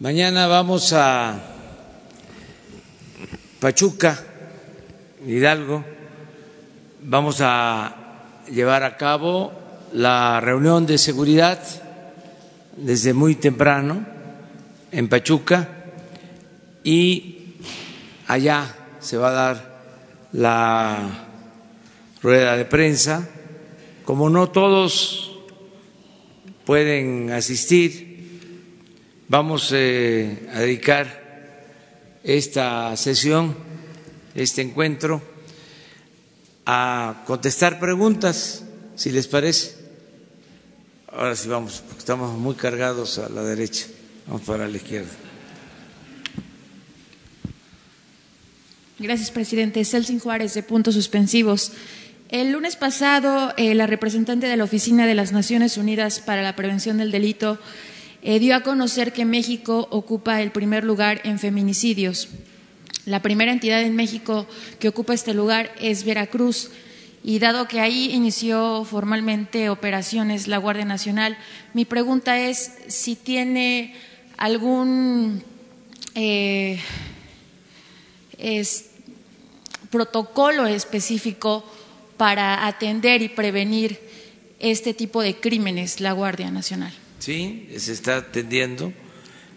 [0.00, 1.38] Mañana vamos a
[3.60, 4.18] Pachuca,
[5.26, 5.84] Hidalgo.
[7.02, 7.94] Vamos a
[8.50, 9.52] llevar a cabo
[9.92, 11.60] la reunión de seguridad
[12.78, 14.06] desde muy temprano
[14.90, 15.68] en Pachuca
[16.82, 17.56] y
[18.26, 19.82] allá se va a dar
[20.32, 21.26] la
[22.22, 23.28] rueda de prensa.
[24.06, 25.36] Como no todos
[26.64, 28.09] pueden asistir,
[29.30, 31.06] Vamos eh, a dedicar
[32.24, 33.54] esta sesión,
[34.34, 35.22] este encuentro,
[36.66, 38.64] a contestar preguntas,
[38.96, 39.76] si les parece.
[41.06, 43.86] Ahora sí vamos, porque estamos muy cargados a la derecha.
[44.26, 45.12] Vamos para la izquierda.
[48.98, 49.84] Gracias, presidente.
[49.84, 51.70] Celsin Juárez, de Puntos Suspensivos.
[52.30, 56.56] El lunes pasado, eh, la representante de la Oficina de las Naciones Unidas para la
[56.56, 57.60] Prevención del Delito
[58.22, 62.28] eh, dio a conocer que México ocupa el primer lugar en feminicidios.
[63.06, 64.46] La primera entidad en México
[64.78, 66.70] que ocupa este lugar es Veracruz.
[67.22, 71.36] Y dado que ahí inició formalmente operaciones la Guardia Nacional,
[71.74, 73.94] mi pregunta es si tiene
[74.38, 75.42] algún
[76.14, 76.80] eh,
[79.90, 81.64] protocolo específico
[82.16, 83.98] para atender y prevenir
[84.58, 86.92] este tipo de crímenes la Guardia Nacional.
[87.20, 88.94] Sí, se está atendiendo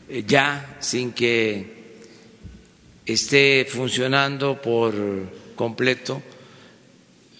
[0.09, 1.65] eh, ya sin que
[3.05, 4.93] esté funcionando por
[5.55, 6.21] completo,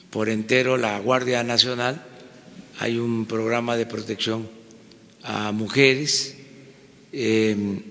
[0.10, 2.06] por entero la Guardia Nacional.
[2.80, 4.48] Hay un programa de protección
[5.24, 6.38] a mujeres
[7.12, 7.82] em,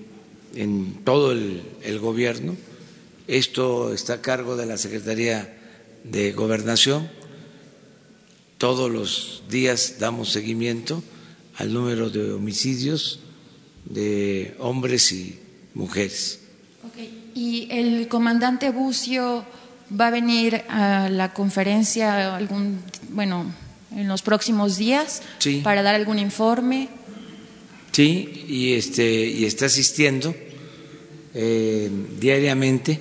[0.55, 2.57] en todo el, el gobierno.
[3.29, 5.55] Esto está a cargo de la Secretaría
[6.03, 7.11] de Gobernación.
[8.57, 11.03] Todos los días damos seguimiento
[11.59, 13.21] al número de homicidios
[13.85, 15.39] de hombres y
[15.75, 16.41] mujeres.
[17.35, 19.45] ¿Y el comandante Bucio
[19.99, 23.47] va a venir a la conferencia algún, bueno,
[23.95, 25.23] en los próximos días
[25.63, 26.89] para dar algún informe?
[27.93, 30.35] Sí, y este y está asistiendo
[31.35, 33.01] eh, diariamente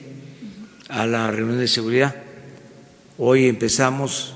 [0.90, 2.16] a la reunión de seguridad.
[3.18, 4.34] Hoy empezamos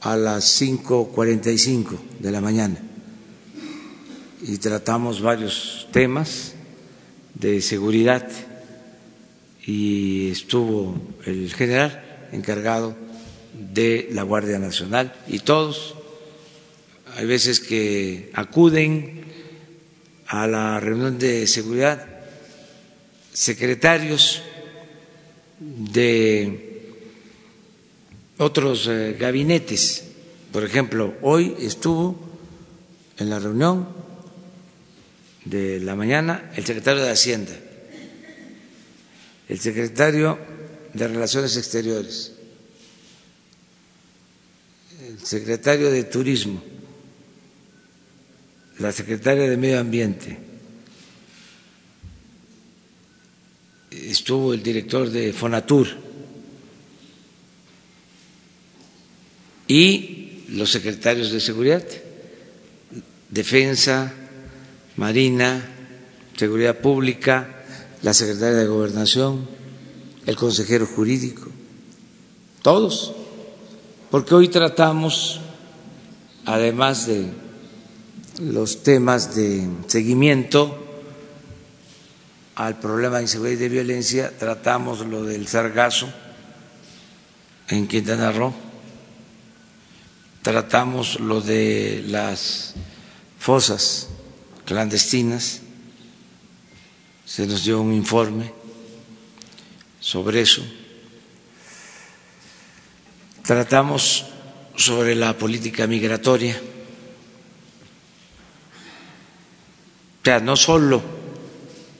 [0.00, 2.89] a las 5.45 de la mañana
[4.42, 6.54] y tratamos varios temas
[7.34, 8.28] de seguridad
[9.66, 10.96] y estuvo
[11.26, 12.96] el general encargado
[13.52, 15.94] de la Guardia Nacional y todos,
[17.16, 19.24] hay veces que acuden
[20.26, 22.06] a la reunión de seguridad
[23.32, 24.42] secretarios
[25.58, 26.70] de
[28.38, 30.04] otros eh, gabinetes.
[30.52, 32.18] Por ejemplo, hoy estuvo
[33.18, 33.99] en la reunión
[35.44, 37.52] de la mañana el secretario de Hacienda,
[39.48, 40.38] el secretario
[40.92, 42.32] de Relaciones Exteriores,
[45.06, 46.62] el secretario de Turismo,
[48.78, 50.38] la secretaria de Medio Ambiente,
[53.90, 55.88] estuvo el director de Fonatur
[59.66, 61.84] y los secretarios de Seguridad,
[63.28, 64.12] Defensa,
[64.96, 65.76] Marina,
[66.36, 67.64] Seguridad Pública,
[68.02, 69.46] la Secretaria de Gobernación,
[70.26, 71.48] el consejero jurídico,
[72.62, 73.12] todos,
[74.10, 75.40] porque hoy tratamos,
[76.44, 77.30] además de
[78.40, 80.76] los temas de seguimiento
[82.54, 86.08] al problema de inseguridad y de violencia, tratamos lo del sargazo
[87.68, 88.52] en Quintana Roo,
[90.42, 92.74] tratamos lo de las
[93.38, 94.09] fosas
[94.70, 95.62] clandestinas.
[97.26, 98.52] Se nos dio un informe
[99.98, 100.62] sobre eso.
[103.42, 104.26] Tratamos
[104.76, 106.54] sobre la política migratoria.
[110.20, 111.02] O sea, no solo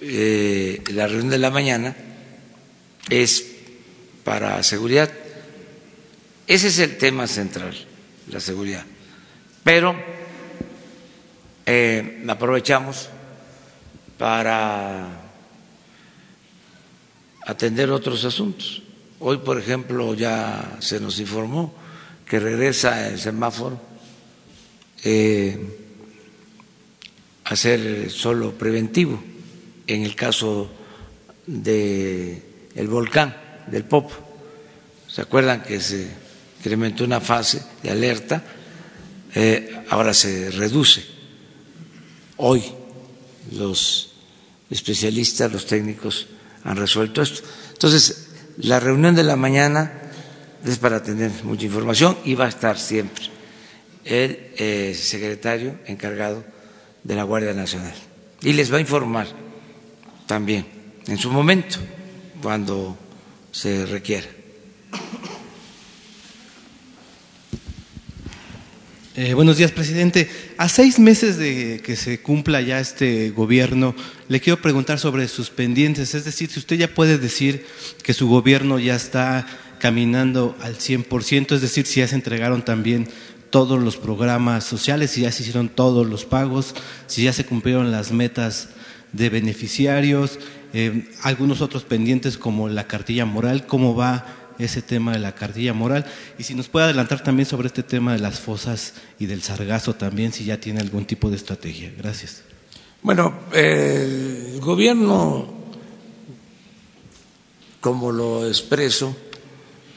[0.01, 1.97] eh, la reunión de la mañana
[3.09, 3.47] es
[4.23, 5.11] para seguridad,
[6.47, 7.75] ese es el tema central,
[8.31, 8.85] la seguridad.
[9.65, 10.20] Pero
[11.73, 13.09] eh, aprovechamos
[14.19, 15.07] para
[17.47, 18.83] atender otros asuntos.
[19.21, 21.73] Hoy, por ejemplo, ya se nos informó
[22.27, 23.81] que regresa el semáforo
[25.05, 25.59] eh,
[27.45, 29.23] a ser solo preventivo
[29.87, 30.71] en el caso
[31.47, 32.43] del
[32.75, 33.37] el volcán
[33.69, 34.11] del Popo.
[35.07, 36.09] ¿Se acuerdan que se
[36.59, 38.43] incrementó una fase de alerta?
[39.35, 41.20] Eh, ahora se reduce
[42.41, 42.63] hoy
[43.53, 44.13] los
[44.71, 46.27] especialistas, los técnicos
[46.65, 47.43] han resuelto esto.
[47.73, 48.29] Entonces,
[48.59, 49.93] la reunión de la mañana
[50.65, 53.25] es para tener mucha información y va a estar siempre
[54.05, 56.45] el eh, secretario encargado
[57.05, 57.95] de la Guardia Nacional.
[58.43, 59.27] Y les va a informar
[60.27, 60.67] también
[61.07, 61.79] en su momento,
[62.43, 62.97] cuando
[63.53, 64.27] se requiera.
[69.17, 70.31] Eh, buenos días, presidente.
[70.57, 73.93] A seis meses de que se cumpla ya este gobierno,
[74.29, 76.15] le quiero preguntar sobre sus pendientes.
[76.15, 77.67] Es decir, si usted ya puede decir
[78.05, 79.49] que su gobierno ya está
[79.81, 83.09] caminando al 100%, es decir, si ya se entregaron también
[83.51, 86.77] todos los programas sociales, si ya se hicieron todos los pagos,
[87.09, 88.69] si ya se cumplieron las metas
[89.13, 90.39] de beneficiarios,
[90.73, 95.73] eh, algunos otros pendientes como la cartilla moral, cómo va ese tema de la cartilla
[95.73, 96.07] moral
[96.39, 99.95] y si nos puede adelantar también sobre este tema de las fosas y del sargazo
[99.95, 101.93] también, si ya tiene algún tipo de estrategia.
[101.97, 102.43] Gracias.
[103.03, 105.53] Bueno, el gobierno,
[107.81, 109.17] como lo expreso,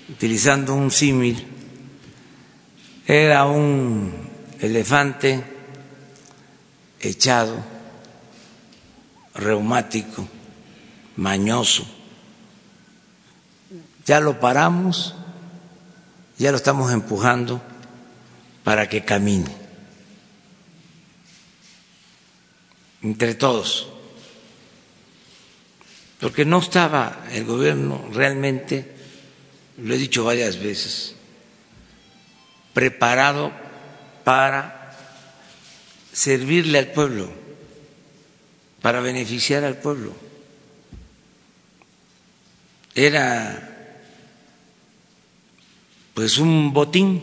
[0.09, 1.45] utilizando un símil,
[3.05, 4.11] era un
[4.59, 5.43] elefante
[7.01, 7.55] echado,
[9.35, 10.25] reumático,
[11.17, 11.85] mañoso.
[14.05, 15.15] Ya lo paramos,
[16.37, 17.61] ya lo estamos empujando
[18.63, 19.51] para que camine.
[23.01, 23.89] Entre todos.
[26.19, 28.95] Porque no estaba el gobierno realmente,
[29.77, 31.15] lo he dicho varias veces,
[32.73, 33.51] preparado
[34.23, 34.95] para
[36.13, 37.29] servirle al pueblo,
[38.81, 40.13] para beneficiar al pueblo.
[42.95, 43.72] Era
[46.13, 47.21] pues un botín.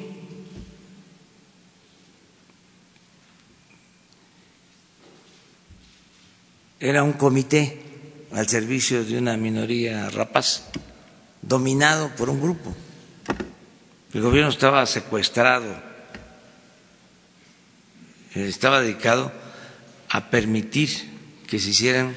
[6.78, 7.78] Era un comité
[8.32, 10.64] al servicio de una minoría rapaz,
[11.42, 12.74] dominado por un grupo.
[14.14, 15.76] El gobierno estaba secuestrado,
[18.34, 19.30] estaba dedicado
[20.08, 20.88] a permitir
[21.46, 22.16] que se hicieran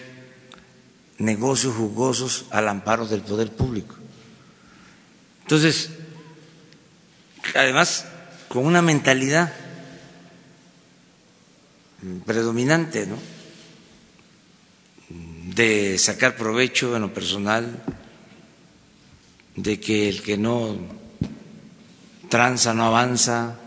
[1.18, 3.96] negocios jugosos al amparo del poder público.
[5.42, 5.90] Entonces,
[7.56, 8.06] además,
[8.48, 9.54] con una mentalidad
[12.26, 13.18] predominante, ¿no?
[15.56, 17.84] De sacar provecho en lo personal,
[19.56, 20.78] de que el que no
[22.30, 23.60] tranza, no avanza.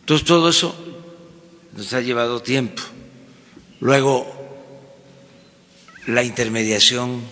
[0.00, 0.74] Entonces todo eso
[1.74, 2.82] nos ha llevado tiempo.
[3.80, 4.26] Luego,
[6.06, 7.22] la intermediación,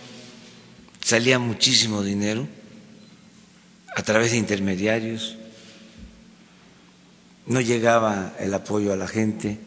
[1.03, 2.47] salía muchísimo dinero
[3.97, 5.37] a través de intermediarios,
[7.47, 9.59] no llegaba el apoyo a la gente.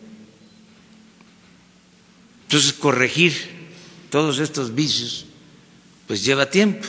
[2.44, 3.34] Entonces, corregir
[4.12, 5.26] todos estos vicios,
[6.06, 6.88] pues lleva tiempo.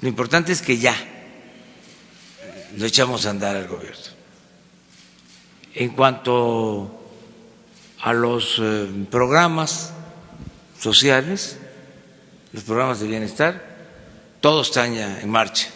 [0.00, 0.96] Lo importante es que ya
[2.78, 4.14] lo echamos a andar al gobierno.
[5.74, 7.02] En cuanto
[8.00, 9.92] a los eh, programas
[10.80, 11.58] sociales,
[12.52, 13.73] los programas de bienestar,
[14.44, 15.68] todos están ya en marcha.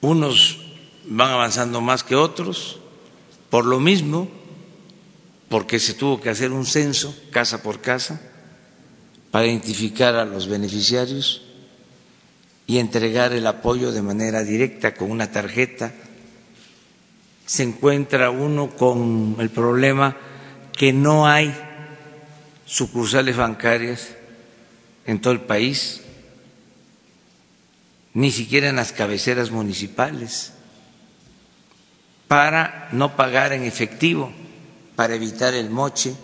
[0.00, 0.58] Unos
[1.04, 2.80] van avanzando más que otros,
[3.48, 4.28] por lo mismo,
[5.48, 8.20] porque se tuvo que hacer un censo casa por casa
[9.30, 11.42] para identificar a los beneficiarios
[12.66, 15.92] y entregar el apoyo de manera directa con una tarjeta.
[17.46, 20.16] Se encuentra uno con el problema
[20.76, 21.54] que no hay
[22.66, 24.16] sucursales bancarias
[25.06, 26.02] en todo el país,
[28.14, 30.52] ni siquiera en las cabeceras municipales,
[32.28, 34.32] para no pagar en efectivo,
[34.96, 36.14] para evitar el moche,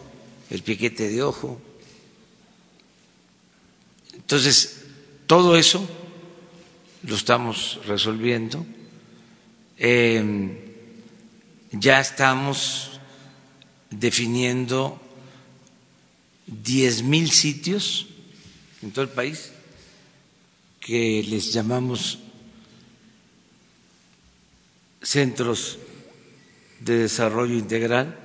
[0.51, 1.61] el piquete de ojo.
[4.15, 4.85] Entonces,
[5.27, 5.87] todo eso
[7.03, 8.65] lo estamos resolviendo.
[9.77, 10.75] Eh,
[11.73, 13.01] ya estamos
[13.91, 15.01] definiendo
[16.47, 18.08] diez mil sitios
[18.83, 19.51] en todo el país
[20.81, 22.19] que les llamamos
[25.03, 25.79] centros
[26.81, 28.19] de desarrollo integral,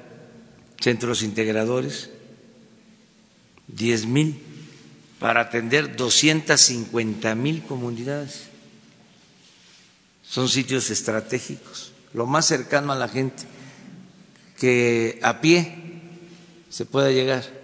[0.80, 2.10] centros integradores,
[3.68, 4.40] diez mil
[5.20, 8.48] para atender doscientas cincuenta mil comunidades.
[10.24, 13.44] Son sitios estratégicos, lo más cercano a la gente,
[14.58, 15.78] que a pie
[16.70, 17.63] se pueda llegar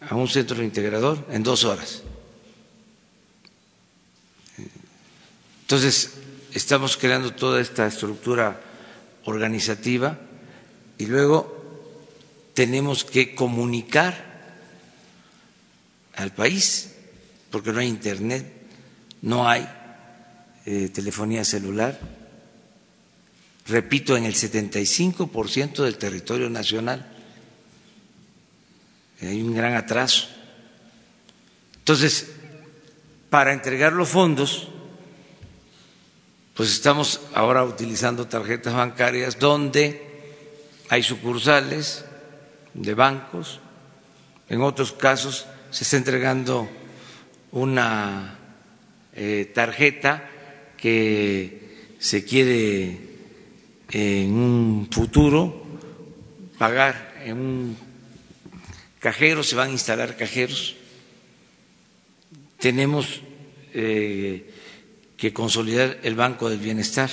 [0.00, 2.02] a un centro integrador en dos horas.
[5.62, 6.14] Entonces,
[6.54, 8.60] estamos creando toda esta estructura
[9.24, 10.18] organizativa
[10.96, 11.58] y luego
[12.54, 14.28] tenemos que comunicar
[16.14, 16.94] al país,
[17.50, 18.50] porque no hay internet,
[19.22, 19.68] no hay
[20.66, 22.00] eh, telefonía celular,
[23.66, 27.17] repito, en el 75% del territorio nacional.
[29.20, 30.28] Hay un gran atraso.
[31.78, 32.30] Entonces,
[33.30, 34.68] para entregar los fondos,
[36.54, 40.02] pues estamos ahora utilizando tarjetas bancarias donde
[40.88, 42.04] hay sucursales
[42.74, 43.60] de bancos,
[44.48, 46.68] en otros casos se está entregando
[47.52, 48.38] una
[49.14, 50.28] eh, tarjeta
[50.76, 52.98] que se quiere
[53.90, 55.62] en un futuro
[56.58, 57.87] pagar en un
[59.00, 60.76] cajero, se van a instalar cajeros.
[62.58, 63.20] Tenemos
[63.74, 64.50] eh,
[65.16, 67.10] que consolidar el Banco del Bienestar,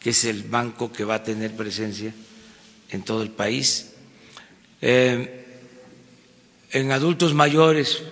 [0.00, 2.12] que es el banco que va a tener presencia
[2.90, 3.92] en todo el país.
[4.80, 5.44] Eh,
[6.70, 8.02] en adultos mayores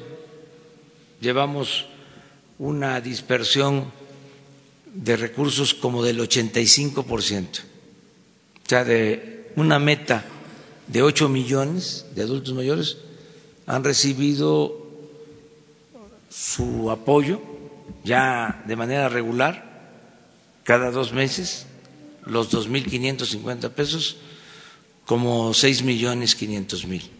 [1.20, 1.86] llevamos
[2.58, 3.92] una dispersión
[4.92, 10.24] de recursos como del 85%, o sea, de una meta
[10.86, 12.98] de 8 millones de adultos mayores
[13.66, 14.84] han recibido
[16.30, 17.40] su apoyo
[18.02, 19.74] ya de manera regular
[20.64, 21.66] cada dos meses,
[22.24, 24.16] los 2.550 pesos,
[25.04, 27.10] como 6 millones 500 mil.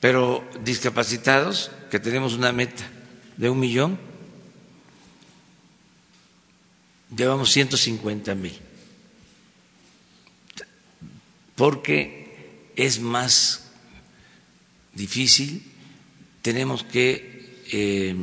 [0.00, 2.82] Pero discapacitados, que tenemos una meta
[3.36, 3.98] de un millón,
[7.16, 8.58] llevamos 150 mil,
[11.56, 13.70] porque es más
[14.94, 15.62] difícil,
[16.42, 18.14] tenemos que eh,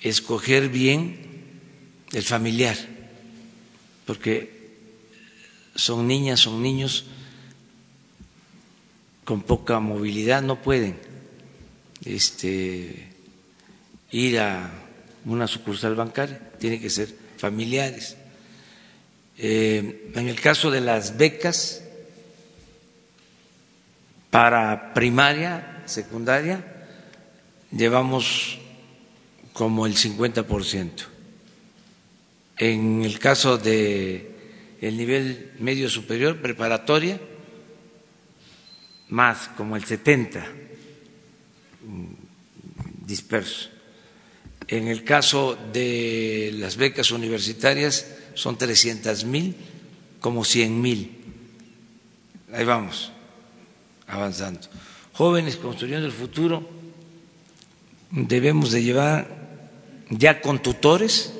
[0.00, 1.16] escoger bien
[2.12, 2.76] el familiar,
[4.06, 4.62] porque
[5.74, 7.04] son niñas, son niños
[9.24, 10.96] con poca movilidad, no pueden
[12.04, 13.08] este,
[14.10, 14.70] ir a
[15.24, 18.16] una sucursal bancaria, tiene que ser familiares.
[19.38, 21.81] Eh, en el caso de las becas
[24.32, 26.64] para primaria, secundaria,
[27.70, 28.56] llevamos
[29.52, 30.90] como el 50%.
[32.56, 34.30] En el caso de
[34.80, 37.20] el nivel medio superior, preparatoria,
[39.10, 40.46] más como el 70
[43.06, 43.68] disperso.
[44.66, 49.54] En el caso de las becas universitarias son 300 mil,
[50.20, 51.18] como 100 mil.
[52.50, 53.12] Ahí vamos,
[54.12, 54.60] avanzando.
[55.14, 56.68] Jóvenes construyendo el futuro,
[58.10, 59.26] debemos de llevar
[60.10, 61.32] ya con tutores,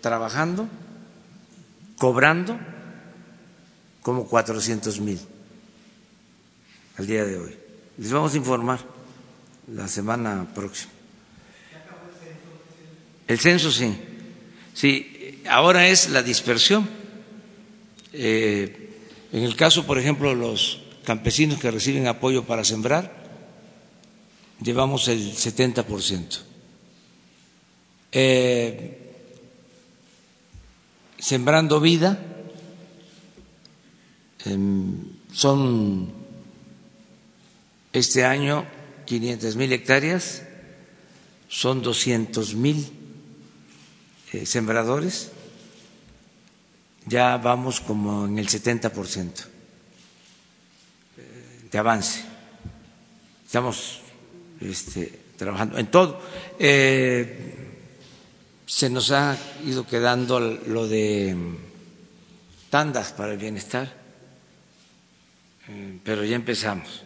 [0.00, 0.68] trabajando,
[1.98, 2.58] cobrando
[4.02, 5.20] como 400 mil
[6.96, 7.56] al día de hoy.
[7.98, 8.80] Les vamos a informar
[9.74, 10.92] la semana próxima.
[13.26, 13.94] El censo sí.
[14.74, 16.88] Sí, ahora es la dispersión.
[18.12, 18.90] Eh,
[19.32, 23.10] en el caso, por ejemplo, los campesinos que reciben apoyo para sembrar,
[24.60, 26.42] llevamos el 70%.
[28.12, 28.98] Eh,
[31.18, 32.18] sembrando vida,
[34.44, 36.12] em, son
[37.92, 38.66] este año
[39.06, 40.42] 500 mil hectáreas,
[41.48, 42.86] son 200 mil
[44.32, 45.32] eh, sembradores,
[47.06, 49.59] ya vamos como en el 70%
[51.70, 52.24] de avance.
[53.46, 54.00] Estamos
[54.60, 56.20] este, trabajando en todo.
[56.58, 57.56] Eh,
[58.66, 61.36] se nos ha ido quedando lo de
[62.70, 63.92] tandas para el bienestar,
[65.68, 67.02] eh, pero ya empezamos.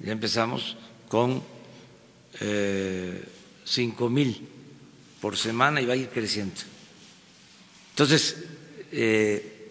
[0.00, 0.76] Ya empezamos
[1.08, 1.42] con
[3.64, 4.48] cinco mil
[5.20, 6.60] por semana y va a ir creciendo.
[7.90, 8.36] Entonces,
[8.90, 9.70] eh,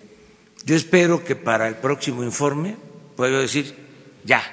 [0.63, 2.77] yo espero que para el próximo informe
[3.15, 3.75] pueda decir,
[4.23, 4.43] ya,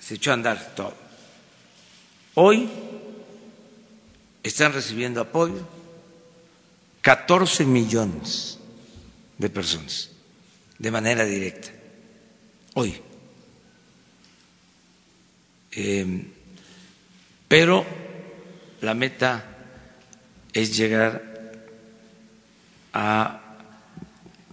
[0.00, 0.94] se echó a andar todo.
[2.34, 2.68] Hoy
[4.42, 5.66] están recibiendo apoyo
[7.02, 8.58] 14 millones
[9.36, 10.10] de personas
[10.78, 11.70] de manera directa.
[12.74, 13.00] Hoy.
[15.72, 16.26] Eh,
[17.46, 17.84] pero
[18.80, 19.44] la meta
[20.52, 21.22] es llegar
[22.92, 23.40] a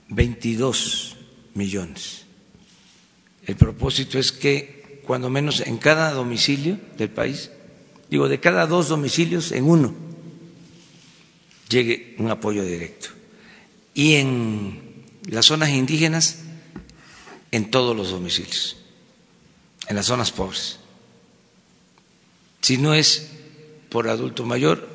[0.10, 1.15] 22
[1.53, 2.25] millones.
[3.45, 7.51] El propósito es que cuando menos en cada domicilio del país,
[8.09, 9.93] digo, de cada dos domicilios, en uno
[11.69, 13.09] llegue un apoyo directo.
[13.93, 16.39] Y en las zonas indígenas
[17.51, 18.77] en todos los domicilios,
[19.87, 20.79] en las zonas pobres.
[22.61, 23.29] Si no es
[23.89, 24.87] por adulto mayor,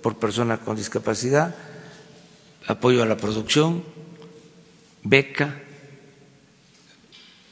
[0.00, 1.56] por persona con discapacidad,
[2.66, 3.84] apoyo a la producción,
[5.02, 5.62] beca,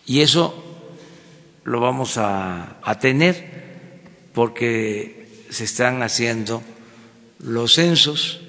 [0.07, 0.63] y eso
[1.65, 6.63] lo vamos a, tener porque se están haciendo
[7.39, 8.41] los censos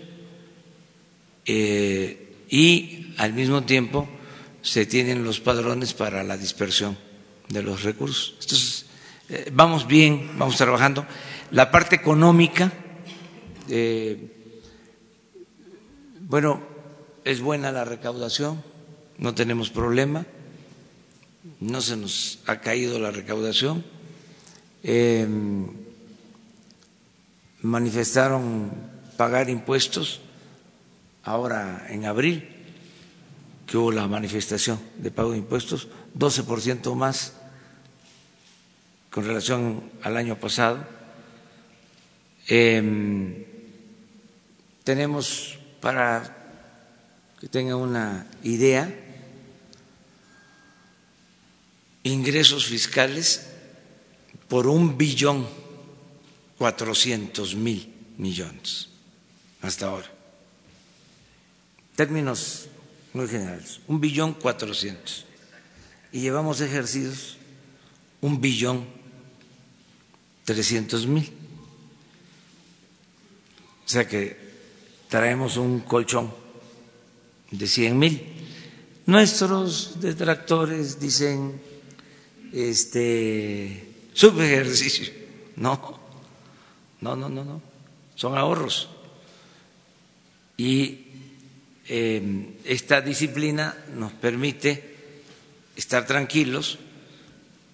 [1.45, 4.07] eh, y al mismo tiempo
[4.61, 6.97] se tienen los padrones para la dispersión
[7.49, 8.35] de los recursos.
[8.41, 8.85] Entonces,
[9.29, 11.05] eh, vamos bien, vamos trabajando.
[11.51, 12.71] La parte económica,
[13.69, 14.31] eh,
[16.21, 16.63] bueno,
[17.23, 18.63] es buena la recaudación,
[19.17, 20.25] no tenemos problema,
[21.59, 23.83] no se nos ha caído la recaudación.
[24.83, 25.67] Em,
[27.61, 28.71] manifestaron
[29.17, 30.21] pagar impuestos
[31.23, 32.47] ahora en abril,
[33.65, 37.33] que hubo la manifestación de pago de impuestos, 12% más
[39.09, 40.85] con relación al año pasado.
[42.47, 43.43] Em,
[44.83, 46.35] tenemos, para
[47.39, 48.93] que tengan una idea,
[52.05, 53.47] ingresos fiscales
[54.47, 55.47] por un billón
[56.57, 58.89] cuatrocientos mil millones
[59.61, 60.09] hasta ahora.
[61.95, 62.67] Términos
[63.13, 65.25] muy generales, un billón cuatrocientos.
[66.11, 67.37] Y llevamos ejercidos
[68.21, 68.85] un billón
[70.45, 71.33] trescientos mil.
[73.83, 74.37] O sea que
[75.09, 76.31] traemos un colchón
[77.49, 78.21] de cien mil.
[79.07, 81.59] Nuestros detractores dicen
[82.55, 85.11] este ejercicio
[85.57, 85.99] No,
[87.01, 87.61] no, no, no, no.
[88.15, 88.87] Son ahorros.
[90.55, 91.05] Y
[91.87, 94.95] em, esta disciplina nos permite
[95.75, 96.79] estar tranquilos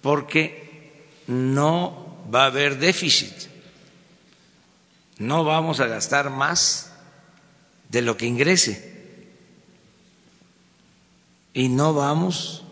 [0.00, 3.32] porque no va a haber déficit.
[5.18, 6.92] No vamos a gastar más
[7.88, 8.90] de lo que ingrese.
[11.54, 12.64] Y no vamos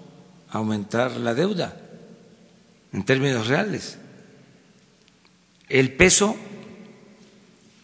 [0.51, 1.87] a aumentar la deuda
[2.93, 3.99] en términos reales.
[5.69, 6.37] El peso,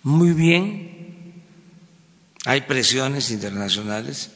[0.02, 1.42] muy bien,
[2.44, 4.30] hay presiones internacionales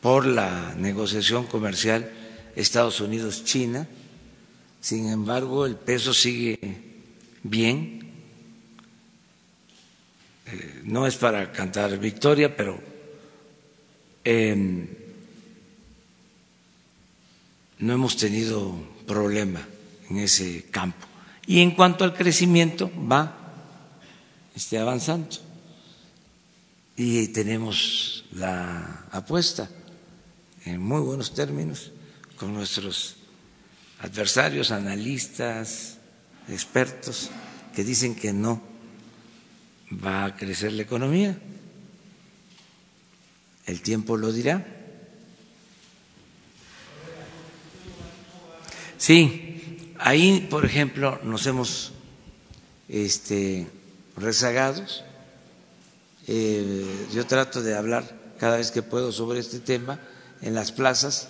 [0.00, 2.10] por la negociación comercial
[2.56, 3.86] Estados Unidos-China,
[4.80, 6.58] sin embargo el peso sigue
[7.42, 8.00] bien,
[10.46, 12.80] eh, no es para cantar victoria, pero
[14.24, 14.88] em,
[17.78, 19.66] no hemos tenido problema
[20.08, 21.06] en ese campo.
[21.46, 23.34] Y en cuanto al crecimiento, va
[24.54, 25.28] este, avanzando.
[26.94, 29.68] Y tenemos la apuesta
[30.64, 31.90] en muy buenos términos
[32.36, 33.16] con nuestros
[34.00, 35.98] adversarios, analistas,
[36.48, 37.30] expertos,
[37.74, 38.60] que dicen que no
[40.04, 41.38] va a crecer la economía.
[43.66, 44.77] El tiempo lo dirá.
[48.98, 51.92] Sí, ahí, por ejemplo, nos hemos
[52.88, 53.68] este,
[54.16, 55.04] rezagados.
[56.26, 58.04] Eh, yo trato de hablar
[58.40, 60.00] cada vez que puedo sobre este tema
[60.42, 61.28] en las plazas,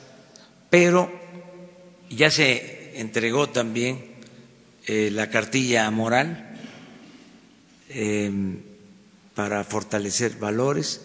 [0.70, 1.12] pero
[2.09, 4.14] ya se entregó también
[4.87, 6.57] eh, la cartilla moral
[7.90, 8.62] em,
[9.35, 11.02] para fortalecer valores,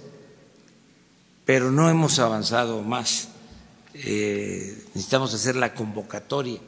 [1.44, 3.33] pero no hemos avanzado más
[3.94, 6.60] eh, necesitamos hacer la convocatoria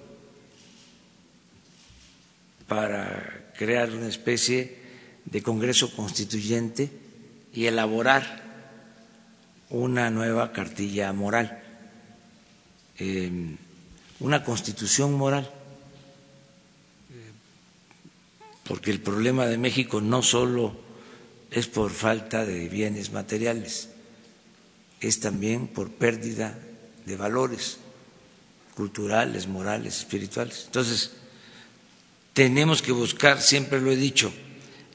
[2.68, 4.78] para crear una especie
[5.26, 6.90] de Congreso Constituyente
[7.54, 8.44] y elaborar
[9.70, 11.64] una nueva cartilla moral,
[13.00, 13.56] eh,
[14.20, 15.52] una constitución moral,
[18.64, 20.76] porque el problema de México no solo
[21.52, 23.90] es por falta de bienes materiales,
[25.02, 26.58] es también por pérdida
[27.06, 27.78] de valores
[28.76, 30.64] culturales, morales, espirituales.
[30.66, 31.12] Entonces,
[32.34, 34.32] tenemos que buscar, siempre lo he dicho,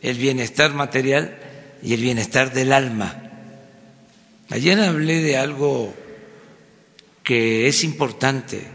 [0.02, 1.38] el bienestar material
[1.82, 3.30] y el bienestar del alma.
[4.50, 5.94] Ayer hablé de algo
[7.22, 8.66] que es importante,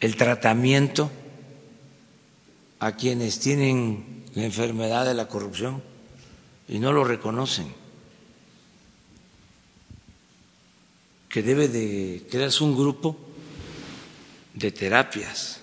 [0.00, 1.10] el tratamiento
[2.80, 5.82] a quienes tienen la enfermedad de la corrupción
[6.68, 7.83] y no lo reconocen.
[11.34, 13.18] Que debe de crearse un grupo
[14.54, 15.58] de terapias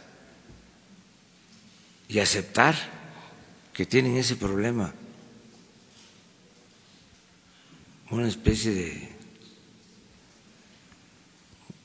[2.09, 2.75] y aceptar
[3.71, 4.93] que tienen ese problema,
[8.09, 9.09] una especie de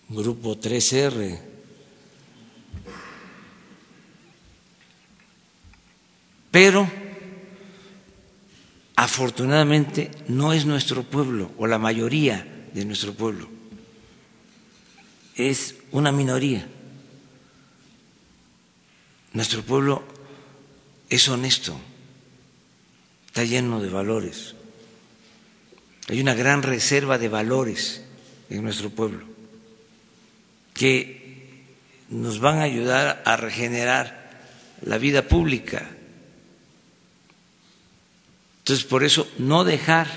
[0.08, 1.38] Grupo 3R.
[6.50, 6.90] Pero
[8.96, 13.54] afortunadamente no es nuestro pueblo o la mayoría de nuestro pueblo,
[15.36, 16.66] es una minoría.
[19.32, 20.02] Nuestro pueblo
[21.08, 21.78] es honesto,
[23.26, 24.54] está lleno de valores.
[26.08, 28.02] Hay una gran reserva de valores
[28.48, 29.24] en nuestro pueblo
[30.72, 31.64] que
[32.08, 34.30] nos van a ayudar a regenerar
[34.82, 35.90] la vida pública.
[38.58, 40.08] Entonces, por eso, no dejar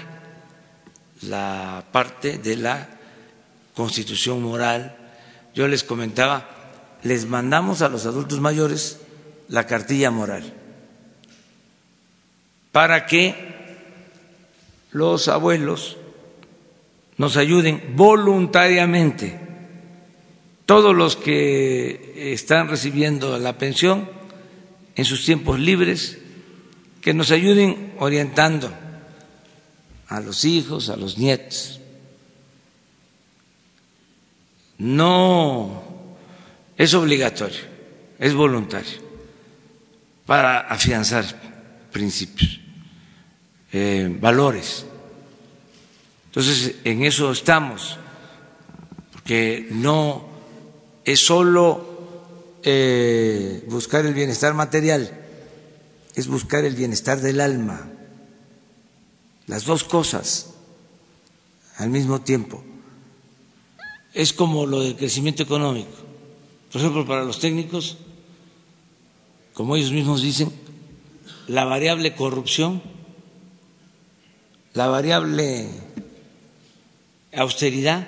[1.22, 2.90] la parte de la
[3.74, 4.99] constitución moral.
[5.54, 6.50] Yo les comentaba,
[7.04, 9.00] les mandamos a los adultos mayores
[9.48, 10.54] la cartilla moral
[12.72, 13.36] para que
[14.92, 15.98] los abuelos
[17.18, 19.40] nos ayuden voluntariamente.
[20.66, 24.10] Todos los que están recibiendo la pensión
[24.96, 26.20] en sus tiempos libres,
[27.02, 28.72] que nos ayuden orientando
[30.08, 31.79] a los hijos, a los nietos.
[34.80, 35.84] No
[36.78, 37.60] es obligatorio,
[38.18, 38.98] es voluntario,
[40.26, 41.26] para afianzar
[41.92, 42.62] principios,
[43.74, 44.86] eh, valores.
[46.28, 47.98] Entonces, en eso estamos,
[49.12, 50.30] porque no
[51.04, 55.12] es solo eh, buscar el bienestar material,
[56.16, 57.86] es buscar el bienestar del alma,
[59.48, 60.52] las dos cosas
[61.78, 62.64] al mismo tiempo.
[64.14, 65.90] Es como lo del crecimiento económico.
[66.72, 67.98] Por ejemplo, para los técnicos,
[69.54, 70.52] como ellos mismos dicen,
[71.48, 72.82] la variable corrupción,
[74.74, 75.68] la variable
[77.34, 78.08] austeridad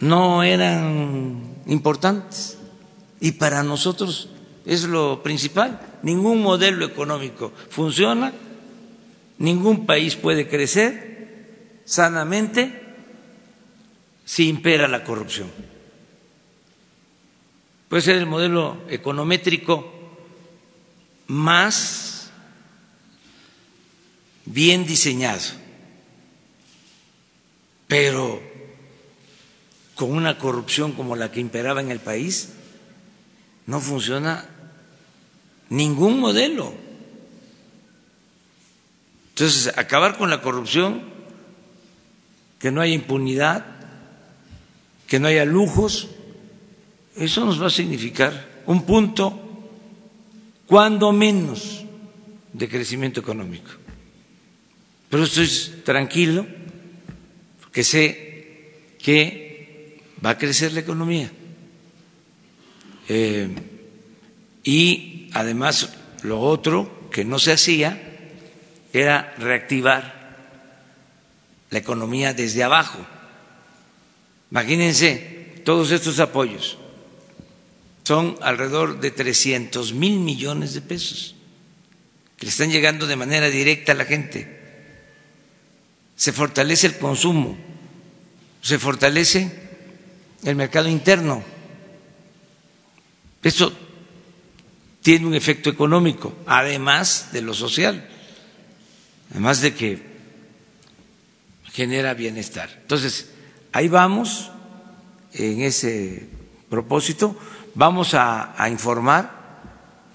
[0.00, 2.58] no eran importantes
[3.20, 4.30] y para nosotros
[4.64, 5.98] es lo principal.
[6.02, 8.32] Ningún modelo económico funciona,
[9.38, 12.87] ningún país puede crecer sanamente
[14.28, 15.50] si impera la corrupción.
[17.88, 19.90] Puede ser el modelo econométrico
[21.28, 22.30] más
[24.44, 25.40] bien diseñado,
[27.86, 28.42] pero
[29.94, 32.50] con una corrupción como la que imperaba en el país,
[33.64, 34.44] no funciona
[35.70, 36.74] ningún modelo.
[39.30, 41.02] Entonces, acabar con la corrupción,
[42.58, 43.77] que no haya impunidad,
[45.08, 46.08] que no haya lujos,
[47.16, 49.32] eso nos va a significar un punto,
[50.66, 51.84] cuando menos,
[52.52, 53.70] de crecimiento económico.
[55.08, 55.48] Pero estoy
[55.82, 56.46] tranquilo,
[57.60, 61.30] porque sé que va a crecer la economía.
[63.08, 63.48] Eh,
[64.62, 67.98] y además lo otro que no se hacía
[68.92, 70.18] era reactivar
[71.70, 72.98] la economía desde abajo.
[74.50, 76.78] Imagínense todos estos apoyos.
[78.04, 81.34] Son alrededor de 300 mil millones de pesos
[82.38, 84.58] que le están llegando de manera directa a la gente.
[86.16, 87.58] Se fortalece el consumo,
[88.62, 89.50] se fortalece
[90.44, 91.42] el mercado interno.
[93.42, 93.72] Eso
[95.02, 98.08] tiene un efecto económico, además de lo social,
[99.30, 100.02] además de que
[101.72, 102.70] genera bienestar.
[102.82, 103.30] Entonces,
[103.72, 104.50] ahí vamos
[105.34, 106.28] en ese
[106.68, 107.36] propósito.
[107.74, 109.60] Vamos a, informar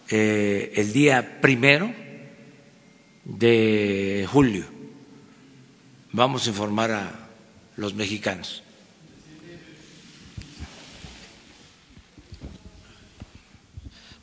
[0.09, 1.93] eh, el día primero
[3.23, 4.65] de julio.
[6.11, 7.11] Vamos a informar a
[7.77, 8.62] los mexicanos.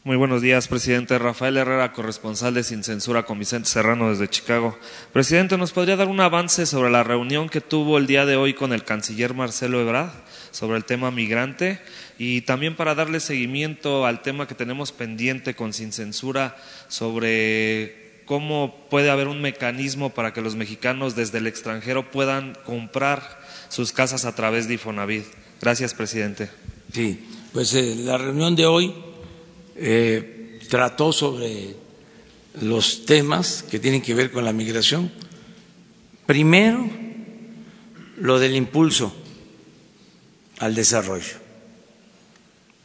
[0.02, 1.18] Muy buenos días, presidente.
[1.18, 4.78] Rafael Herrera, corresponsal de Sin Censura con Vicente Serrano desde Chicago.
[5.12, 8.54] Presidente, ¿nos podría dar un avance sobre la reunión que tuvo el día de hoy
[8.54, 10.08] con el canciller Marcelo Ebrard
[10.52, 11.82] sobre el tema migrante?
[12.16, 16.56] Y también para darle seguimiento al tema que tenemos pendiente con Sin Censura
[16.88, 23.38] sobre cómo puede haber un mecanismo para que los mexicanos desde el extranjero puedan comprar
[23.68, 25.26] sus casas a través de Ifonavit.
[25.60, 26.48] Gracias, presidente.
[26.90, 28.94] Sí, pues eh, la reunión de hoy
[29.82, 31.74] eh, trató sobre
[32.60, 35.10] los temas que tienen que ver con la migración.
[36.26, 36.88] Primero,
[38.18, 39.14] lo del impulso
[40.58, 41.36] al desarrollo.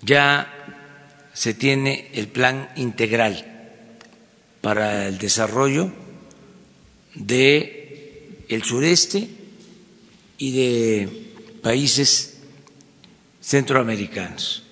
[0.01, 0.51] Ya
[1.33, 3.45] se tiene el plan integral
[4.61, 5.91] para el desarrollo
[7.13, 9.27] de el sureste
[10.37, 11.09] y de
[11.61, 12.37] países
[13.41, 14.64] centroamericanos.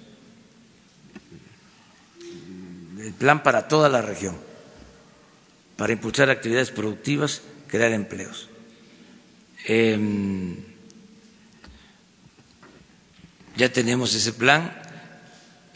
[3.14, 4.36] El plan para toda la región,
[5.78, 8.50] para impulsar actividades productivas, crear empleos.
[9.66, 10.58] Em,
[13.56, 14.74] ya tenemos ese plan,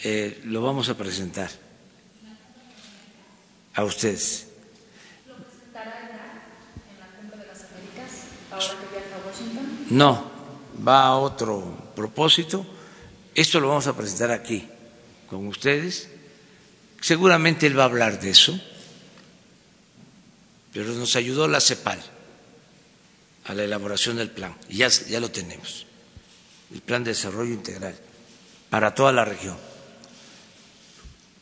[0.03, 1.51] eh, lo vamos a presentar
[3.75, 4.47] a ustedes.
[5.27, 6.41] ¿Lo presentará ya
[6.89, 9.85] en la Cumbre de las Américas, ahora que viaja a Washington?
[9.91, 10.31] No,
[10.85, 12.65] va a otro propósito.
[13.35, 14.67] Esto lo vamos a presentar aquí
[15.29, 16.16] con ustedes.
[17.01, 18.59] Seguramente él va a hablar de eso,
[20.73, 22.01] pero nos ayudó la CEPAL
[23.45, 25.85] a la elaboración del plan y ya, ya lo tenemos,
[26.73, 27.95] el plan de desarrollo integral
[28.69, 29.57] para toda la región.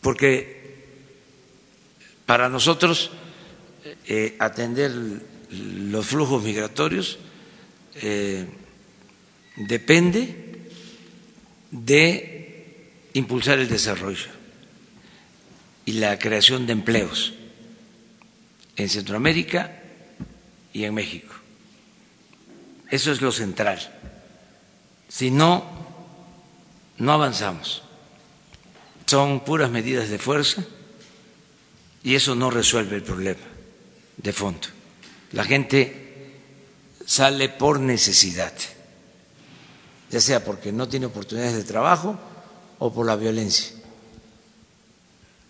[0.01, 0.75] Porque
[2.25, 3.11] para nosotros
[4.07, 4.91] eh, atender
[5.51, 7.17] los flujos migratorios
[7.95, 8.45] eh,
[9.55, 10.69] depende
[11.71, 14.34] de impulsar el desarrollo
[15.85, 17.33] y la creación de empleos
[18.75, 19.81] en Centroamérica
[20.73, 21.33] y en México.
[22.89, 23.79] Eso es lo central.
[25.07, 25.63] Si no,
[26.97, 27.83] no avanzamos.
[29.05, 30.63] Son puras medidas de fuerza
[32.03, 33.41] y eso no resuelve el problema
[34.17, 34.67] de fondo.
[35.31, 36.31] La gente
[37.05, 38.53] sale por necesidad,
[40.09, 42.17] ya sea porque no tiene oportunidades de trabajo
[42.79, 43.74] o por la violencia,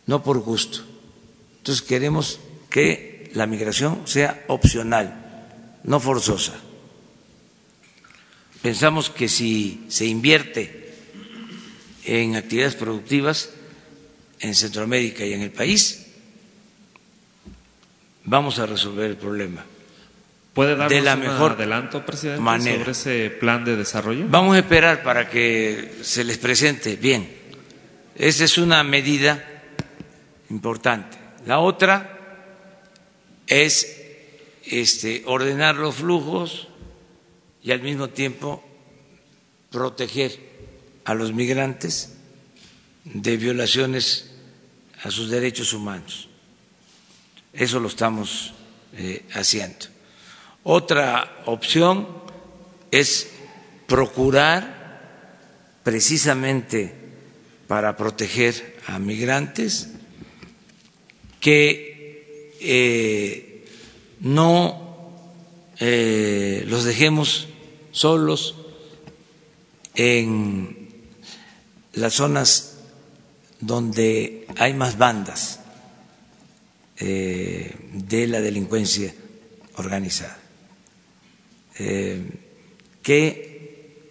[0.07, 0.79] no por gusto.
[1.57, 2.39] Entonces queremos
[2.69, 6.53] que la migración sea opcional, no forzosa.
[8.61, 10.93] Pensamos que si se invierte
[12.03, 13.49] en actividades productivas
[14.39, 16.07] en Centroamérica y en el país,
[18.23, 19.65] vamos a resolver el problema.
[20.53, 22.77] ¿Puede darnos de la un mejor adelanto, presidente, manera.
[22.77, 24.25] sobre ese plan de desarrollo?
[24.29, 27.29] Vamos a esperar para que se les presente bien.
[28.15, 29.54] Esa es una medida
[30.49, 31.17] importante.
[31.45, 32.15] La otra
[33.47, 34.01] es
[34.65, 36.67] este, ordenar los flujos
[37.61, 38.63] y al mismo tiempo
[39.69, 40.39] proteger
[41.03, 42.13] a los migrantes
[43.03, 44.31] de violaciones
[45.03, 46.29] a sus derechos humanos.
[47.53, 48.53] Eso lo estamos
[48.93, 49.85] eh, haciendo.
[50.63, 52.07] Otra opción
[52.91, 53.29] es
[53.87, 54.75] procurar
[55.83, 56.93] precisamente
[57.67, 59.89] para proteger a migrantes
[61.45, 63.63] que eh,
[64.21, 65.13] no
[65.79, 67.47] eh, los dejemos
[67.91, 68.55] solos
[69.93, 70.89] en
[71.93, 72.79] las zonas
[73.59, 75.59] donde hay más bandas
[76.97, 79.13] eh, de la delincuencia
[79.75, 80.39] organizada,
[83.03, 84.01] que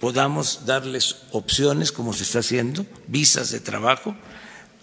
[0.00, 4.14] podamos darles opciones, como se está haciendo, visas de trabajo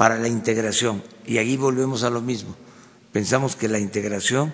[0.02, 1.04] para la integración.
[1.28, 2.56] Y ahí volvemos a lo mismo.
[3.12, 4.52] Pensamos que la integración,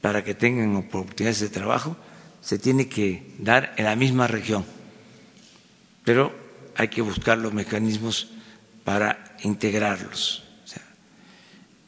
[0.00, 1.96] para que tengan oportunidades de trabajo,
[2.40, 4.64] se tiene que dar en la misma región,
[6.04, 6.32] pero
[6.76, 8.28] hay que buscar los mecanismos
[8.84, 10.44] para integrarlos,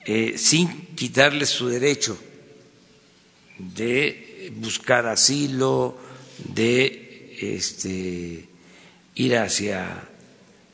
[0.05, 2.19] eh, sin quitarles su derecho
[3.57, 5.97] de buscar asilo,
[6.53, 8.49] de este,
[9.15, 10.09] ir hacia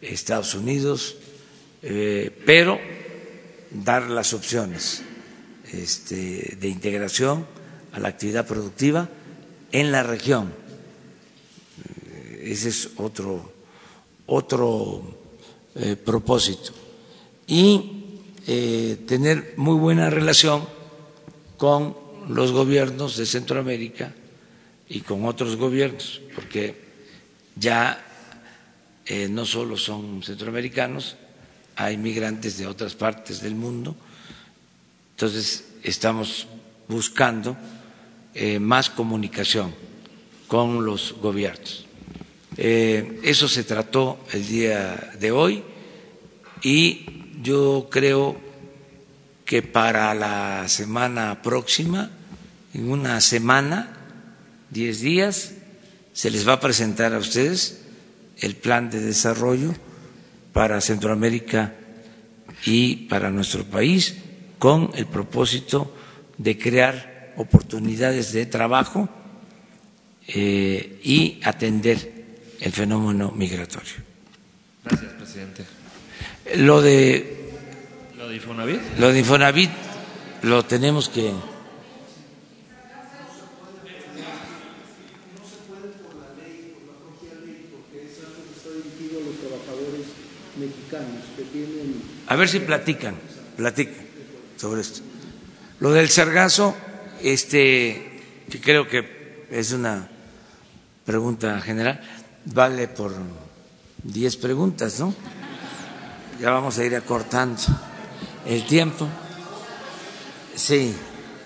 [0.01, 1.20] Estados Unidos,
[1.83, 2.79] eh, pero
[3.71, 5.03] dar las opciones
[5.73, 7.47] este, de integración
[7.93, 9.09] a la actividad productiva
[9.73, 10.53] en la región.
[12.43, 13.53] Ese es otro,
[14.27, 15.03] otro
[15.75, 16.73] eh, propósito.
[17.47, 18.01] Y
[18.47, 20.67] eh, tener muy buena relación
[21.57, 21.97] con
[22.29, 24.13] los gobiernos de Centroamérica
[24.89, 26.75] y con otros gobiernos, porque
[27.57, 28.03] ya
[29.07, 31.17] eh, no solo son centroamericanos,
[31.85, 33.97] hay migrantes de otras partes del mundo.
[35.13, 36.47] Entonces, estamos
[36.89, 37.57] buscando
[38.35, 39.75] eh, más comunicación
[40.47, 41.87] con los gobiernos.
[42.57, 45.63] Eh, eso se trató el día de hoy
[46.63, 47.07] y
[47.43, 48.37] yo creo
[49.47, 52.11] que para la semana próxima,
[52.75, 53.97] en una semana,
[54.69, 55.53] diez días,
[56.13, 57.83] se les va a presentar a ustedes
[58.39, 59.75] el plan de desarrollo
[60.53, 61.75] para Centroamérica
[62.65, 64.17] y para nuestro país
[64.59, 65.95] con el propósito
[66.37, 69.09] de crear oportunidades de trabajo
[70.29, 72.21] eh, y atender
[72.61, 73.95] el fenómeno migratorio.
[74.85, 75.65] Gracias, presidente.
[76.57, 77.51] Lo de,
[78.17, 78.81] ¿Lo de Infonavit?
[78.99, 79.71] lo de Infonavit
[80.43, 81.33] lo tenemos que...
[92.31, 93.17] A ver si platican,
[93.57, 94.07] platican
[94.57, 95.01] sobre esto.
[95.81, 96.77] Lo del sargazo,
[97.21, 100.09] este, que creo que es una
[101.05, 102.01] pregunta general,
[102.45, 103.13] vale por
[104.05, 105.13] diez preguntas, ¿no?
[106.41, 107.61] Ya vamos a ir acortando
[108.47, 109.09] el tiempo.
[110.55, 110.95] Sí,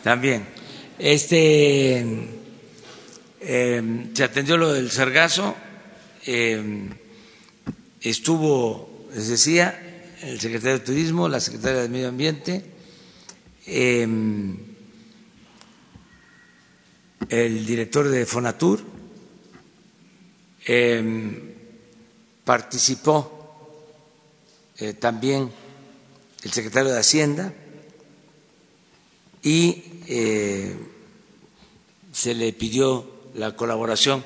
[0.02, 0.46] también.
[0.98, 2.04] Este
[3.40, 5.56] eh, se atendió lo del sargazo,
[6.26, 6.90] eh,
[8.02, 9.93] estuvo, les decía,
[10.24, 12.64] el secretario de Turismo, la secretaria de Medio Ambiente,
[13.66, 14.02] eh,
[17.28, 18.82] el director de Fonatur,
[22.44, 23.30] participó
[24.98, 25.50] también
[26.42, 27.52] el secretario de Hacienda
[29.42, 29.82] y
[32.12, 34.24] se le pidió la colaboración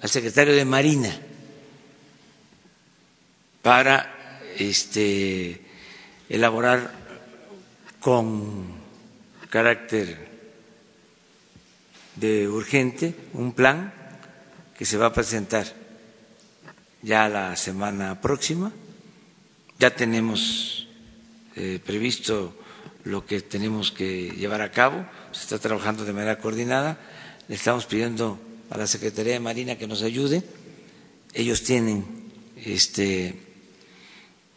[0.00, 1.16] al secretario de Marina
[3.62, 4.17] para
[4.58, 5.60] este,
[6.28, 6.92] elaborar
[8.00, 8.66] con
[9.50, 10.28] carácter
[12.16, 13.92] de urgente un plan
[14.76, 15.66] que se va a presentar
[17.02, 18.72] ya la semana próxima.
[19.78, 20.88] Ya tenemos
[21.56, 22.54] eh, previsto
[23.04, 26.98] lo que tenemos que llevar a cabo, se está trabajando de manera coordinada
[27.48, 28.38] le estamos pidiendo
[28.70, 30.42] a la Secretaría de Marina que nos ayude.
[31.32, 32.04] Ellos tienen
[32.56, 33.47] este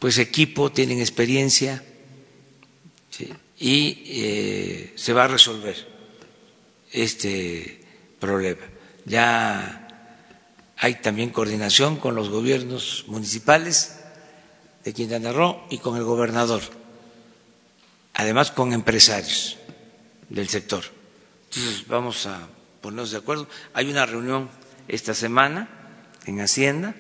[0.02, 1.84] pues equipo, tienen experiencia
[3.60, 5.76] y eh, se va a resolver
[6.92, 7.86] este
[8.20, 8.66] problema.
[9.06, 9.88] Ya
[10.76, 14.00] hay también coordinación con los gobiernos municipales
[14.84, 16.64] de Quintana Roo y con el gobernador,
[18.16, 19.58] además con empresarios
[20.30, 20.84] del sector.
[21.52, 22.48] Entonces vamos a
[22.82, 23.48] ponernos de acuerdo.
[23.76, 24.50] Hay una reunión
[24.88, 25.70] esta semana
[26.26, 26.96] en Hacienda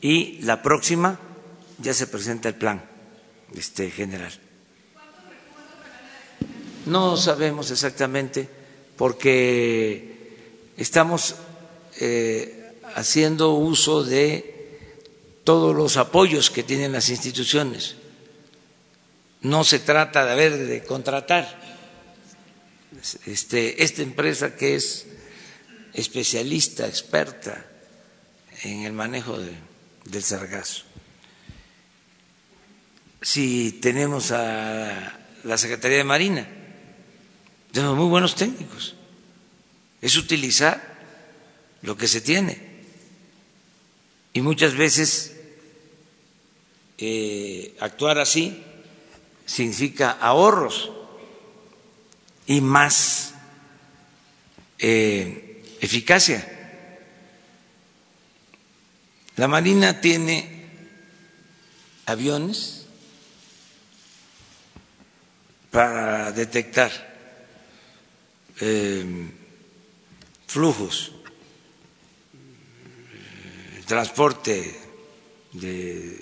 [0.00, 1.20] y la próxima
[1.78, 2.82] ya se presenta el plan
[3.54, 4.32] este, general.
[6.86, 8.48] No sabemos exactamente
[8.96, 10.36] porque
[10.76, 11.34] estamos
[12.00, 14.56] eh, haciendo uso de
[15.44, 17.96] todos los apoyos que tienen las instituciones.
[19.42, 21.60] No se trata de haber de contratar
[23.26, 25.06] este, esta empresa que es
[25.92, 27.64] especialista, experta
[28.62, 29.38] en el manejo
[30.04, 30.85] del sargazo.
[33.22, 36.48] Si tenemos a la Secretaría de Marina,
[37.72, 38.94] tenemos muy buenos técnicos.
[40.00, 40.96] Es utilizar
[41.82, 42.60] lo que se tiene.
[44.32, 45.36] Y muchas veces
[46.98, 48.62] eh, actuar así
[49.46, 50.90] significa ahorros
[52.46, 53.34] y más
[54.78, 56.52] eh, eficacia.
[59.36, 60.66] La Marina tiene
[62.06, 62.75] aviones
[65.76, 66.90] para detectar
[68.62, 69.04] eh,
[70.46, 71.12] flujos,
[73.76, 74.74] el transporte
[75.52, 76.18] de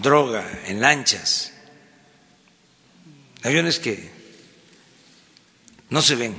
[0.00, 1.52] droga en lanchas,
[3.44, 4.10] aviones que
[5.90, 6.34] no se ven,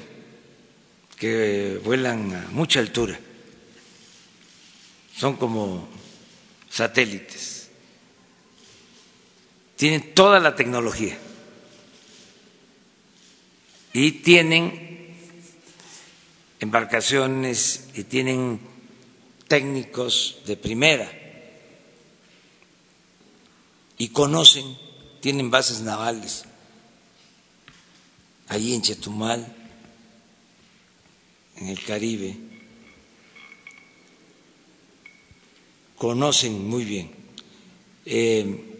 [1.17, 3.17] que vuelan a mucha altura,
[5.15, 5.87] son como
[6.69, 7.54] satélites,
[9.75, 11.17] tienen toda la tecnología.
[13.93, 15.15] Y tienen
[16.59, 18.59] embarcaciones y tienen
[19.47, 21.11] técnicos de primera.
[23.97, 24.77] Y conocen,
[25.21, 26.45] tienen bases navales
[28.47, 29.55] allí en Chetumal,
[31.57, 32.35] en el Caribe,
[35.97, 37.11] conocen muy bien.
[38.05, 38.74] Eh,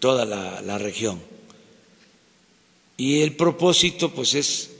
[0.00, 1.20] toda la, región.
[2.96, 4.70] Y el propósito, pues, es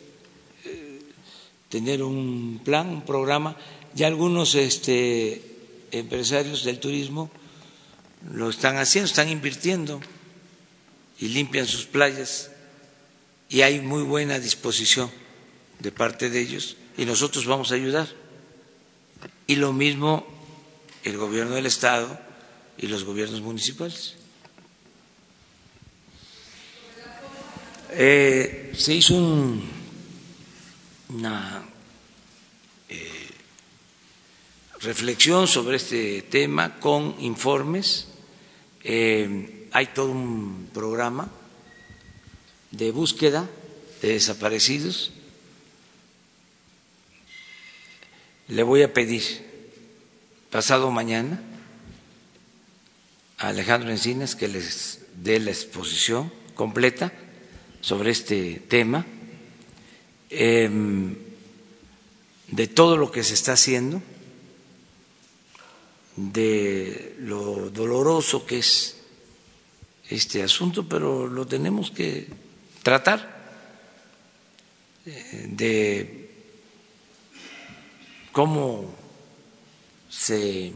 [0.65, 1.01] eh,
[1.69, 3.57] tener un plan, un programa.
[3.95, 5.43] Ya algunos este,
[5.91, 7.31] empresarios del turismo
[8.33, 10.01] lo están haciendo, están invirtiendo
[11.21, 12.51] y limpian sus playas
[13.49, 15.11] y hay muy buena disposición
[15.79, 18.09] de parte de ellos y nosotros vamos a ayudar.
[19.47, 20.27] Y lo mismo
[21.05, 22.19] el gobierno del Estado
[22.77, 24.18] y los gobiernos municipales.
[27.91, 29.15] Eh, se hizo
[31.09, 31.63] una
[32.89, 33.29] eh,
[34.81, 38.09] reflexión sobre este tema con informes.
[38.85, 41.31] Eh, hay todo un programa
[42.71, 43.49] de búsqueda
[44.03, 45.13] de desaparecidos,
[48.49, 49.23] le voy a pedir
[50.51, 51.43] pasado mañana
[53.39, 57.13] a Alejandro Encinas que les dé la exposición completa
[57.81, 59.05] sobre este tema,
[60.31, 61.15] em,
[62.49, 64.03] de todo lo que se está haciendo,
[66.17, 68.97] de lo doloroso que es
[70.09, 72.27] este asunto, pero lo tenemos que
[72.83, 73.39] tratar,
[75.07, 76.31] eh, de
[78.33, 78.95] cómo
[80.09, 80.73] se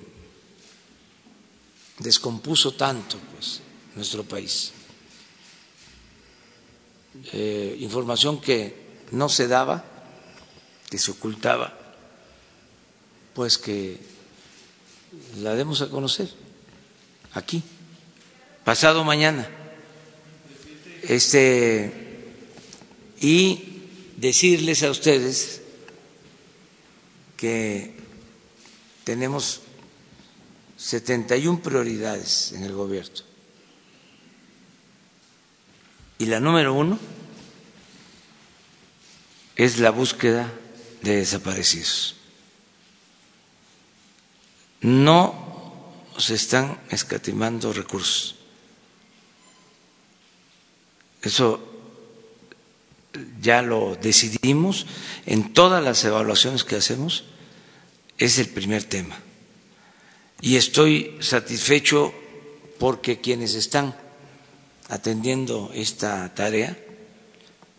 [1.99, 3.61] descompuso tanto pues,
[3.95, 4.73] nuestro país.
[7.33, 8.75] Eh, información que
[9.11, 9.85] no se daba,
[10.89, 11.77] que se ocultaba,
[13.35, 13.99] pues que
[15.41, 16.29] la demos a conocer
[17.35, 17.63] aquí,
[18.65, 19.49] pasado mañana.
[21.03, 21.93] Este,
[23.21, 23.83] y
[24.17, 25.63] decirles a ustedes
[27.37, 27.95] que
[29.05, 29.61] tenemos
[30.77, 33.32] 71 prioridades en el gobierno.
[36.23, 37.01] Y la número uno
[39.57, 40.53] es la búsqueda
[41.03, 42.15] de desaparecidos.
[44.83, 45.35] No
[46.17, 48.37] se están escatimando recursos.
[51.23, 51.59] Eso
[53.41, 54.87] ya lo decidimos
[55.27, 57.25] en todas las evaluaciones que hacemos,
[58.17, 59.19] es el primer tema
[60.41, 62.15] y estoy satisfecho
[62.79, 63.97] porque quienes están
[64.93, 66.77] atendiendo esta tarea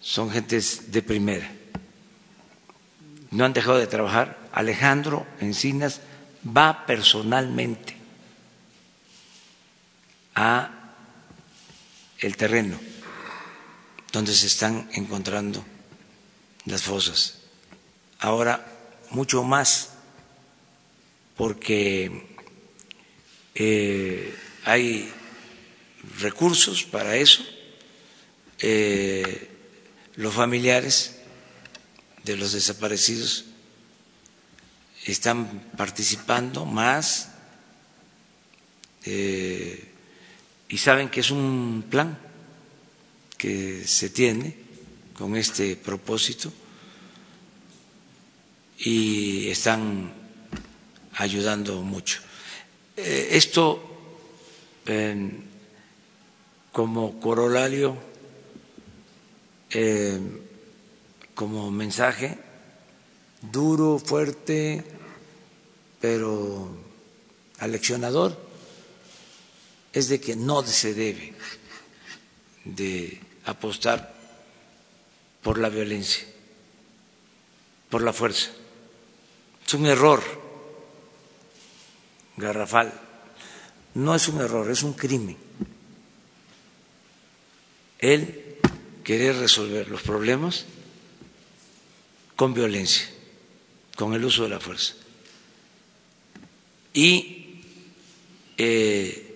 [0.01, 1.47] son gentes de primera.
[3.29, 4.49] No han dejado de trabajar.
[4.51, 6.01] Alejandro Encinas
[6.45, 7.95] va personalmente
[10.33, 10.71] a
[12.17, 12.79] el terreno
[14.11, 15.63] donde se están encontrando
[16.65, 17.41] las fosas.
[18.17, 18.65] Ahora
[19.11, 19.91] mucho más
[21.37, 22.39] porque
[23.53, 24.35] eh,
[24.65, 25.13] hay
[26.19, 27.43] recursos para eso.
[28.59, 29.49] Eh,
[30.15, 31.17] los familiares
[32.23, 33.45] de los desaparecidos
[35.05, 37.29] están participando más
[39.05, 39.89] eh,
[40.69, 42.17] y saben que es un plan
[43.37, 44.55] que se tiene
[45.13, 46.51] con este propósito
[48.79, 50.13] y están
[51.15, 52.21] ayudando mucho.
[52.95, 53.89] Eh, esto
[56.73, 57.95] como corolario,
[59.69, 60.19] eh,
[61.33, 62.37] como mensaje
[63.51, 64.83] duro, fuerte,
[65.99, 66.67] pero
[67.59, 68.37] aleccionador,
[69.93, 71.33] es de que no se debe
[72.65, 74.13] de apostar
[75.41, 76.25] por la violencia,
[77.89, 78.49] por la fuerza.
[79.65, 80.23] Es un error
[82.37, 82.93] garrafal.
[83.95, 85.37] No es un error, es un crimen.
[88.03, 88.57] Él
[89.03, 90.65] querer resolver los problemas
[92.35, 93.05] con violencia,
[93.95, 94.93] con el uso de la fuerza.
[96.93, 97.61] Y
[98.57, 99.35] eh,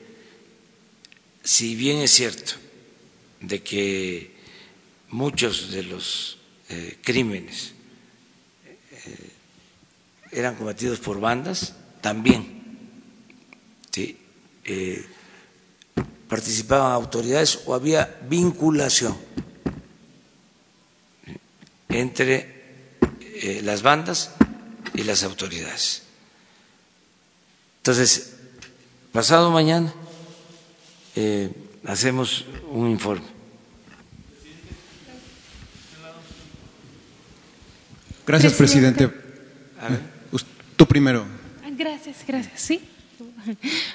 [1.43, 2.53] si bien es cierto
[3.39, 4.31] de que
[5.09, 6.37] muchos de los
[6.69, 7.73] eh, crímenes
[8.91, 9.29] eh,
[10.31, 12.57] eran cometidos por bandas, también
[14.67, 15.05] eh,
[16.27, 19.15] participaban autoridades o había vinculación
[21.89, 22.57] entre
[23.11, 24.31] eh, las bandas
[24.93, 26.03] y las autoridades.
[27.77, 28.35] Entonces,
[29.11, 29.93] pasado mañana
[31.15, 31.49] eh,
[31.85, 33.25] hacemos un informe.
[38.25, 39.09] Gracias, presidente.
[40.75, 41.25] Tú primero.
[41.77, 42.59] Gracias, gracias.
[42.61, 42.96] Sí.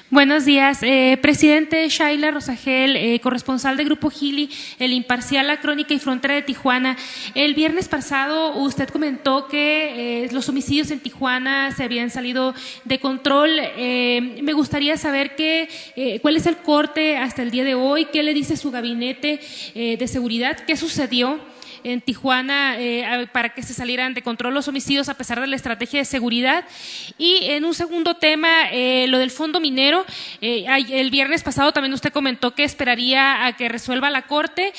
[0.09, 4.49] Buenos días, eh, presidente Shaila Rosagel, eh, corresponsal de Grupo Gili,
[4.79, 6.97] el imparcial La Crónica y Frontera de Tijuana.
[7.33, 12.53] El viernes pasado usted comentó que eh, los homicidios en Tijuana se habían salido
[12.83, 13.61] de control.
[13.77, 15.69] me gustaría saber qué,
[16.21, 19.39] cuál es el corte hasta el día de hoy, qué le dice su gabinete
[19.73, 21.39] de seguridad, qué sucedió
[21.83, 25.55] en Tijuana eh, para que se salieran de control los homicidios a pesar de la
[25.55, 26.65] estrategia de seguridad.
[27.17, 30.05] Y en un segundo tema, eh, lo del fondo minero.
[30.41, 34.73] Eh, el viernes pasado también usted comentó que esperaría a que resuelva la Corte.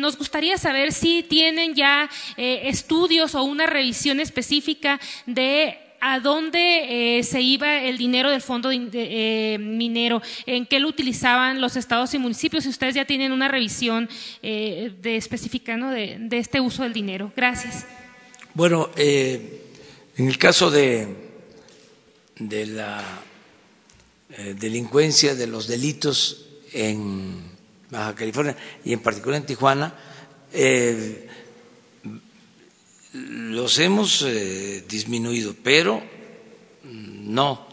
[0.00, 7.22] nos gustaría saber si tienen ya estudios o una revisión específica de a dónde eh,
[7.22, 12.18] se iba el dinero del fondo eh, minero, en qué lo utilizaban los estados y
[12.18, 14.08] municipios, si ustedes ya tienen una revisión
[14.42, 17.32] eh, de específica de, este uso del dinero.
[17.36, 17.86] Gracias.
[18.54, 19.60] Bueno, en
[20.16, 21.08] el caso de,
[22.38, 23.02] de la
[24.54, 27.56] delincuencia, de los delitos en
[27.90, 29.94] Baja California y en particular en Tijuana,
[30.52, 31.25] eh,
[33.16, 36.02] los hemos eh, disminuido, pero
[36.82, 37.66] no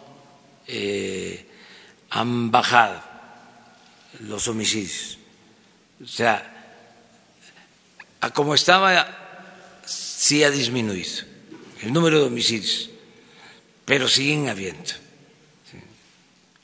[2.13, 3.01] han bajado
[4.21, 5.17] los homicidios.
[6.03, 6.49] O sea,
[8.21, 11.25] a como estaba, sí ha disminuido
[11.81, 12.89] el número de homicidios,
[13.83, 14.91] pero siguen habiendo.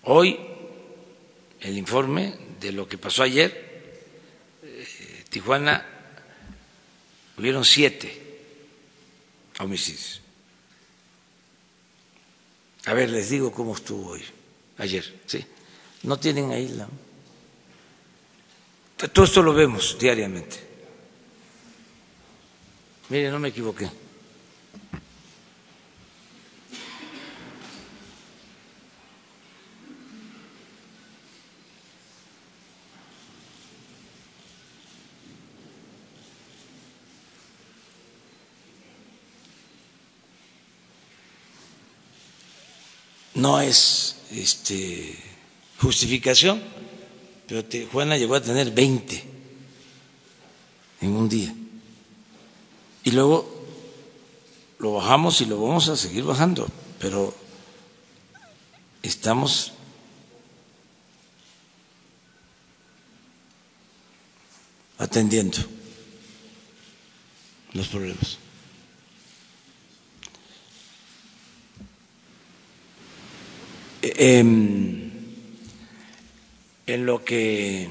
[0.04, 0.40] Hoy,
[1.62, 4.04] el informe de lo que pasó ayer,
[4.64, 5.86] eh, Tijuana,
[7.38, 8.29] hubieron siete
[9.60, 10.22] homicidios.
[12.86, 14.24] A ver, les digo cómo estuvo hoy,
[14.78, 15.46] ayer, ¿sí?
[16.04, 16.88] No tienen ahí la...
[19.14, 20.58] Todo esto lo vemos diariamente.
[23.10, 23.90] Mire, no me equivoqué.
[43.40, 45.16] No es este,
[45.82, 46.62] justificación,
[47.48, 49.24] pero Juana llegó a tener 20
[51.02, 51.54] en un día.
[53.04, 53.60] Y luego
[54.80, 56.68] lo bajamos y lo vamos a seguir bajando,
[57.00, 57.34] pero
[59.02, 59.74] estamos
[64.98, 65.58] atendiendo
[67.74, 68.38] los problemas.
[74.20, 75.06] En
[76.86, 77.90] lo que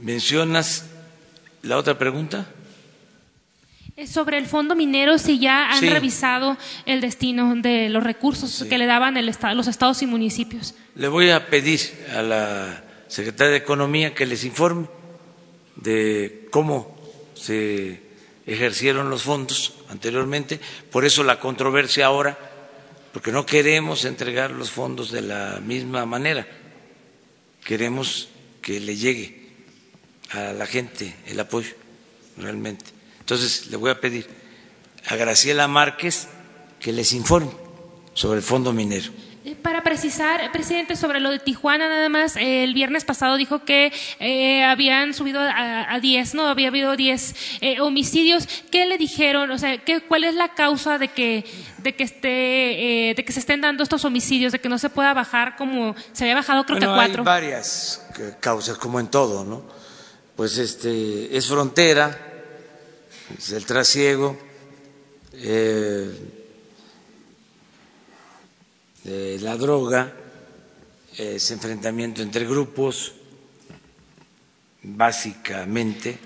[0.00, 0.86] mencionas,
[1.62, 2.46] la otra pregunta.
[4.06, 6.56] Sobre el fondo minero, si ya han revisado
[6.86, 10.74] el destino de los recursos que le daban el estado, los estados y municipios.
[10.94, 11.80] Le voy a pedir
[12.14, 14.88] a la secretaria de Economía que les informe
[15.76, 16.96] de cómo
[17.34, 18.02] se
[18.46, 20.60] ejercieron los fondos anteriormente.
[20.92, 22.38] Por eso la controversia ahora
[23.18, 26.46] porque no queremos entregar los fondos de la misma manera,
[27.64, 28.28] queremos
[28.62, 29.56] que le llegue
[30.30, 31.74] a la gente el apoyo
[32.36, 32.84] realmente.
[33.18, 34.28] Entonces le voy a pedir
[35.04, 36.28] a Graciela Márquez
[36.78, 37.50] que les informe
[38.14, 39.10] sobre el fondo minero.
[39.48, 43.64] Eh, para precisar, presidente, sobre lo de Tijuana, nada más, eh, el viernes pasado dijo
[43.64, 46.46] que eh, habían subido a, 10, ¿no?
[46.46, 47.34] Había habido 10
[47.80, 48.46] homicidios.
[48.70, 49.50] ¿Qué le dijeron?
[49.50, 51.44] O sea, ¿qué, ¿cuál es la causa de que,
[51.78, 55.14] de, que esté, de que se estén dando estos homicidios, de que no se pueda
[55.14, 57.22] bajar como se había bajado, creo que a cuatro?
[57.22, 58.06] Hay varias
[58.40, 59.62] causas, como en todo, ¿no?
[60.36, 62.16] Pues este, es frontera,
[63.36, 64.38] es el trasiego.
[65.32, 66.37] Eh,
[69.40, 70.12] la droga,
[71.16, 73.12] ese enfrentamiento entre grupos,
[74.82, 76.18] básicamente.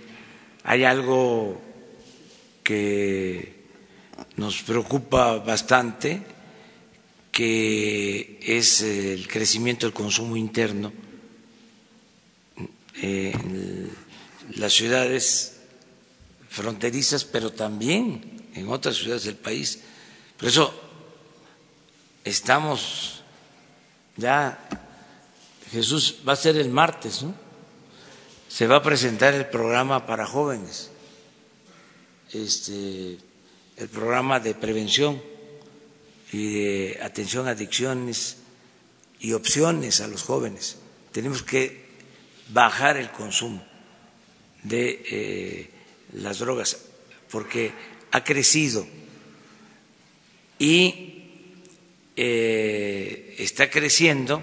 [0.64, 1.61] Hay algo
[2.62, 3.62] que
[4.37, 6.22] nos preocupa bastante,
[7.30, 10.93] que es el crecimiento del consumo interno
[13.01, 13.91] en
[14.57, 15.57] las ciudades
[16.49, 19.80] fronterizas, pero también en otras ciudades del país.
[20.37, 20.82] Por eso
[22.25, 23.23] estamos
[24.16, 24.59] ya,
[25.70, 27.35] Jesús va a ser el martes, ¿no?
[28.49, 30.91] Se va a presentar el programa para jóvenes,
[32.33, 33.16] este,
[33.77, 35.23] el programa de prevención
[36.31, 38.37] y de atención a adicciones
[39.20, 40.77] y opciones a los jóvenes.
[41.12, 41.87] Tenemos que
[42.51, 43.64] bajar el consumo
[44.62, 45.70] de eh,
[46.12, 46.77] las drogas
[47.31, 47.73] porque
[48.11, 48.87] ha crecido
[50.59, 51.12] y
[52.17, 54.43] eh, está creciendo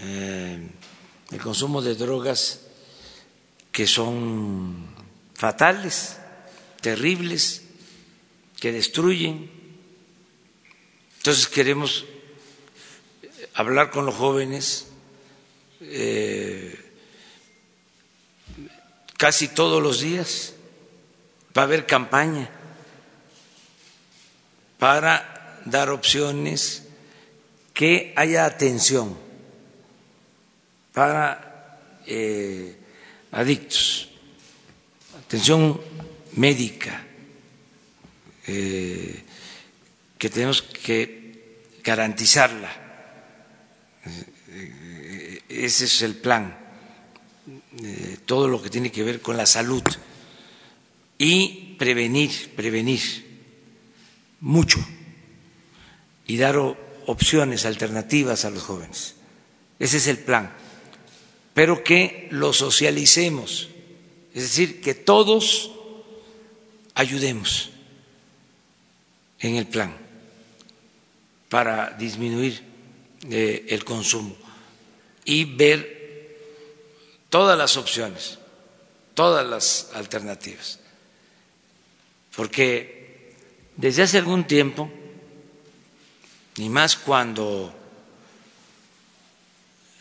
[0.00, 0.58] eh,
[1.30, 2.60] el consumo de drogas
[3.70, 4.86] que son
[5.34, 6.18] fatales,
[6.80, 7.62] terribles,
[8.60, 9.50] que destruyen.
[11.18, 12.04] Entonces queremos
[13.54, 14.88] hablar con los jóvenes
[15.80, 16.78] eh,
[19.16, 20.54] casi todos los días.
[21.56, 22.50] Va a haber campaña
[24.78, 25.31] para
[25.64, 26.82] dar opciones,
[27.74, 29.16] que haya atención
[30.92, 32.76] para eh,
[33.32, 34.10] adictos,
[35.26, 35.80] atención
[36.36, 37.02] médica,
[38.46, 39.22] eh,
[40.18, 42.70] que tenemos que garantizarla.
[44.48, 46.58] Eh, ese es el plan,
[48.26, 49.82] todo lo que tiene que ver con la salud.
[51.18, 53.00] Y prevenir, prevenir
[54.40, 54.78] mucho
[56.32, 59.16] y dar opciones alternativas a los jóvenes.
[59.78, 60.50] Ese es el plan.
[61.52, 63.68] Pero que lo socialicemos,
[64.32, 65.72] es decir, que todos
[66.94, 67.68] ayudemos
[69.40, 69.94] en el plan
[71.50, 72.62] para disminuir
[73.30, 74.34] eh, el consumo
[75.26, 76.38] y ver
[77.28, 78.38] todas las opciones,
[79.12, 80.78] todas las alternativas.
[82.34, 83.34] Porque
[83.76, 84.90] desde hace algún tiempo,
[86.56, 87.74] ni más cuando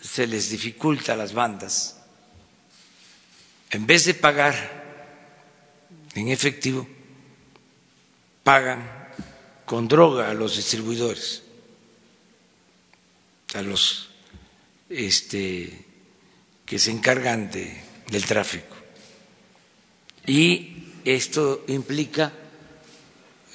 [0.02, 1.98] se les dificulta a las bandas,
[3.70, 4.82] en vez de pagar
[6.16, 6.88] en efectivo,
[8.44, 9.02] pagan
[9.66, 11.44] con droga a los distribuidores,
[13.54, 14.10] a los
[14.90, 15.86] este,
[16.66, 18.76] que se encargan de, del tráfico.
[20.26, 22.34] Y esto implica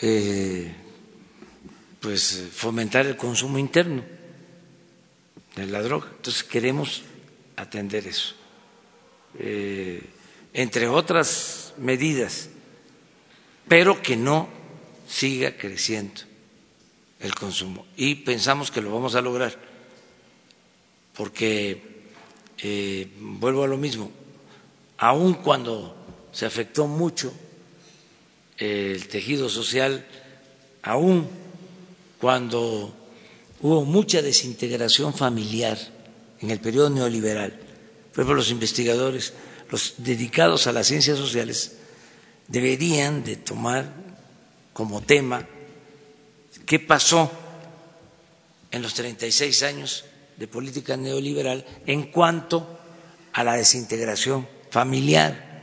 [0.01, 0.75] eh,
[2.01, 4.03] pues fomentar el consumo interno
[5.57, 6.09] de la droga.
[6.17, 7.03] Entonces queremos
[7.57, 8.35] atender eso.
[9.39, 10.03] Eh,
[10.53, 12.49] entre otras medidas,
[13.69, 14.49] pero que no
[15.09, 16.23] siga creciendo
[17.21, 17.87] el consumo.
[17.97, 19.57] Y pensamos que lo vamos a lograr,
[21.15, 21.83] porque,
[22.59, 24.11] eh, vuelvo a lo mismo,
[24.99, 25.97] aun cuando
[26.33, 27.33] se afectó mucho
[28.59, 30.07] el tejido social,
[30.83, 31.29] aun
[32.27, 32.93] cuando
[33.61, 35.79] hubo mucha desintegración familiar
[36.41, 37.57] en el periodo neoliberal,
[38.13, 39.33] por los investigadores,
[39.71, 41.77] los dedicados a las ciencias sociales,
[42.49, 43.93] deberían de tomar
[44.73, 45.47] como tema
[46.67, 47.31] qué pasó
[48.73, 50.05] en los 36 años
[50.37, 52.77] de política neoliberal en cuanto
[53.35, 55.63] a la desintegración familiar.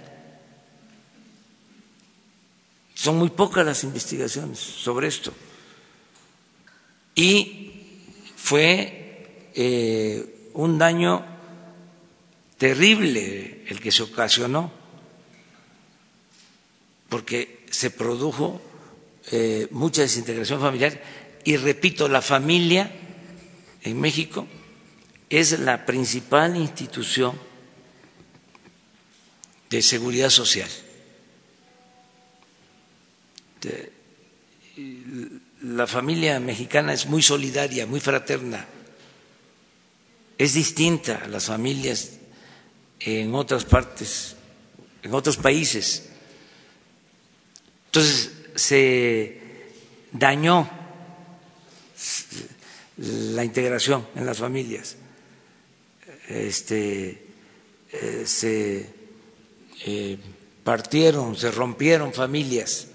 [2.95, 5.33] Son muy pocas las investigaciones sobre esto.
[7.15, 7.71] Y
[8.35, 11.25] fue eh, un daño
[12.57, 14.71] terrible el que se ocasionó,
[17.09, 18.61] porque se produjo
[19.31, 21.01] eh, mucha desintegración familiar
[21.43, 22.89] y repito, la familia
[23.81, 24.47] en México
[25.29, 27.33] es la principal institución
[29.69, 30.69] de seguridad social.
[35.63, 38.67] La familia mexicana es muy solidaria, muy fraterna,
[40.37, 42.11] es distinta a las familias
[42.99, 44.35] en otras partes,
[45.01, 46.09] en otros países.
[47.85, 49.41] Entonces, se
[50.11, 50.69] dañó
[52.97, 54.97] la integración en las familias,
[56.27, 57.25] este,
[57.89, 58.89] eh, se
[59.85, 60.17] eh,
[60.61, 62.87] partieron, se rompieron familias,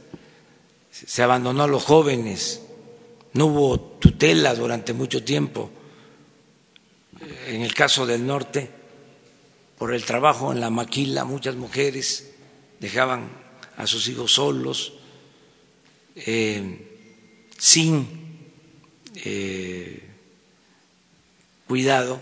[1.06, 2.62] se abandonó a los jóvenes,
[3.34, 5.70] no hubo tutela durante mucho tiempo.
[7.46, 8.70] En el caso del norte,
[9.76, 12.30] por el trabajo en la maquila, muchas mujeres
[12.80, 13.30] dejaban
[13.76, 14.94] a sus hijos solos,
[16.16, 16.86] eh,
[17.56, 18.06] sin
[19.14, 20.02] eh,
[21.66, 22.20] cuidado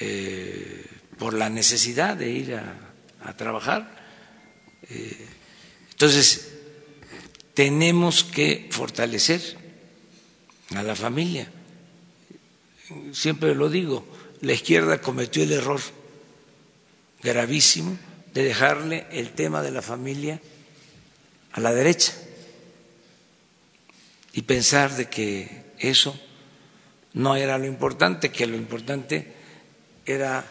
[0.00, 0.86] eh,
[1.18, 2.86] por la necesidad de ir a,
[3.36, 3.96] trabajar.
[5.90, 6.49] entonces,
[7.60, 9.42] tenemos que fortalecer
[10.74, 11.46] a la familia.
[13.12, 14.02] Siempre lo digo,
[14.40, 15.78] la izquierda cometió el error
[17.22, 17.98] gravísimo
[18.32, 20.40] de dejarle el tema de la familia
[21.52, 22.14] a la derecha
[24.32, 26.18] y pensar de que eso
[27.12, 29.34] no era lo importante, que lo importante
[30.06, 30.46] era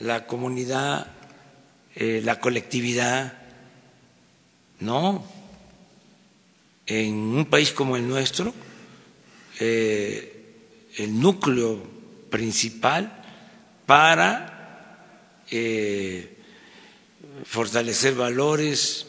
[0.00, 1.06] la comunidad,
[1.94, 3.38] eh, la colectividad.
[4.80, 5.24] No,
[6.92, 8.54] en un país como el nuestro,
[9.60, 10.28] eh,
[10.96, 11.82] el núcleo
[12.30, 13.24] principal
[13.86, 16.36] para eh,
[17.44, 19.06] fortalecer valores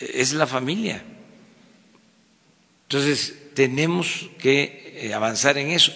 [0.00, 1.02] es la familia.
[2.84, 5.92] Entonces, tenemos que eh, avanzar en eso.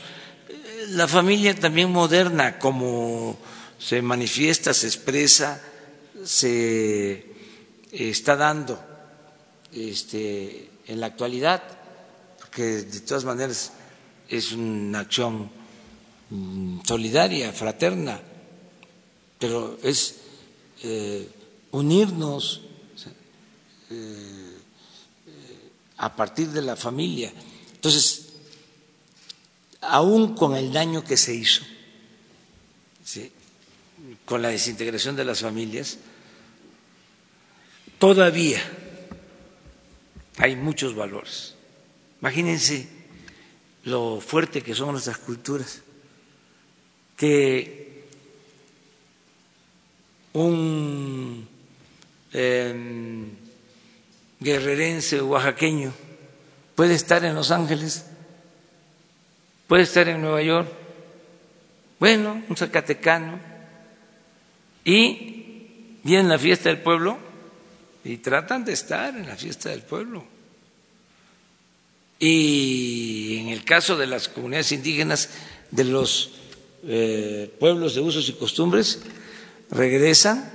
[0.91, 3.39] La familia también moderna, como
[3.79, 5.63] se manifiesta, se expresa,
[6.25, 7.25] se eh,
[7.93, 8.83] está dando
[9.73, 11.63] este, en la actualidad,
[12.39, 13.73] porque de todas maneras
[14.29, 15.51] es una acción
[16.31, 18.21] mm, solidaria, fraterna,
[19.39, 20.17] pero es
[20.83, 21.29] eh,
[21.73, 22.63] unirnos
[25.99, 27.33] a partir de la familia.
[27.75, 28.29] Entonces,
[29.83, 31.63] aún con el daño que se hizo,
[34.25, 35.99] con la desintegración de las familias,
[37.99, 38.61] todavía
[40.39, 41.55] hay muchos valores.
[42.21, 42.89] Imagínense
[43.85, 45.83] lo fuerte que son nuestras culturas,
[47.17, 48.07] que
[50.33, 51.49] un
[52.33, 53.25] eh,
[54.41, 55.93] guerrerense oaxaqueño
[56.75, 58.07] puede estar en Los Ángeles,
[59.67, 60.69] puede estar en Nueva York,
[61.99, 63.39] bueno, un zacatecano,
[64.85, 67.19] y viene la fiesta del pueblo
[68.05, 70.25] y tratan de estar en la fiesta del pueblo.
[72.19, 75.31] Y en el caso de las comunidades indígenas,
[75.71, 76.31] de los
[76.85, 79.01] eh, pueblos de usos y costumbres,
[79.71, 80.51] regresan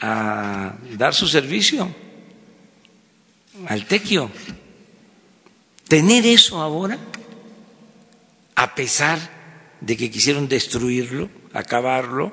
[0.00, 1.88] a dar su servicio
[3.66, 4.30] al tequio.
[5.88, 6.98] Tener eso ahora,
[8.54, 9.18] a pesar
[9.80, 12.32] de que quisieron destruirlo, acabarlo,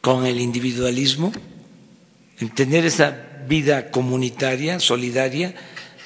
[0.00, 1.32] con el individualismo,
[2.40, 3.10] en tener esa
[3.46, 5.54] vida comunitaria, solidaria,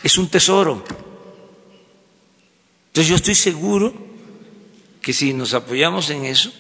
[0.03, 0.85] es un tesoro.
[2.89, 3.95] Entonces yo estoy seguro
[5.01, 6.53] que si nos apoyamos en eso,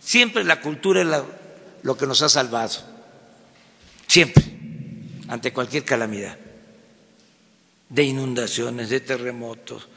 [0.00, 1.08] siempre la cultura es
[1.82, 2.72] lo que nos ha salvado,
[4.08, 4.44] siempre,
[5.28, 6.36] ante cualquier calamidad,
[7.88, 9.88] de inundaciones, de terremotos,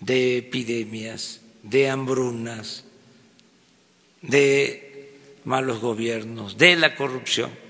[0.00, 2.84] de epidemias, de hambrunas,
[4.22, 5.12] de
[5.44, 7.65] malos gobiernos, de la corrupción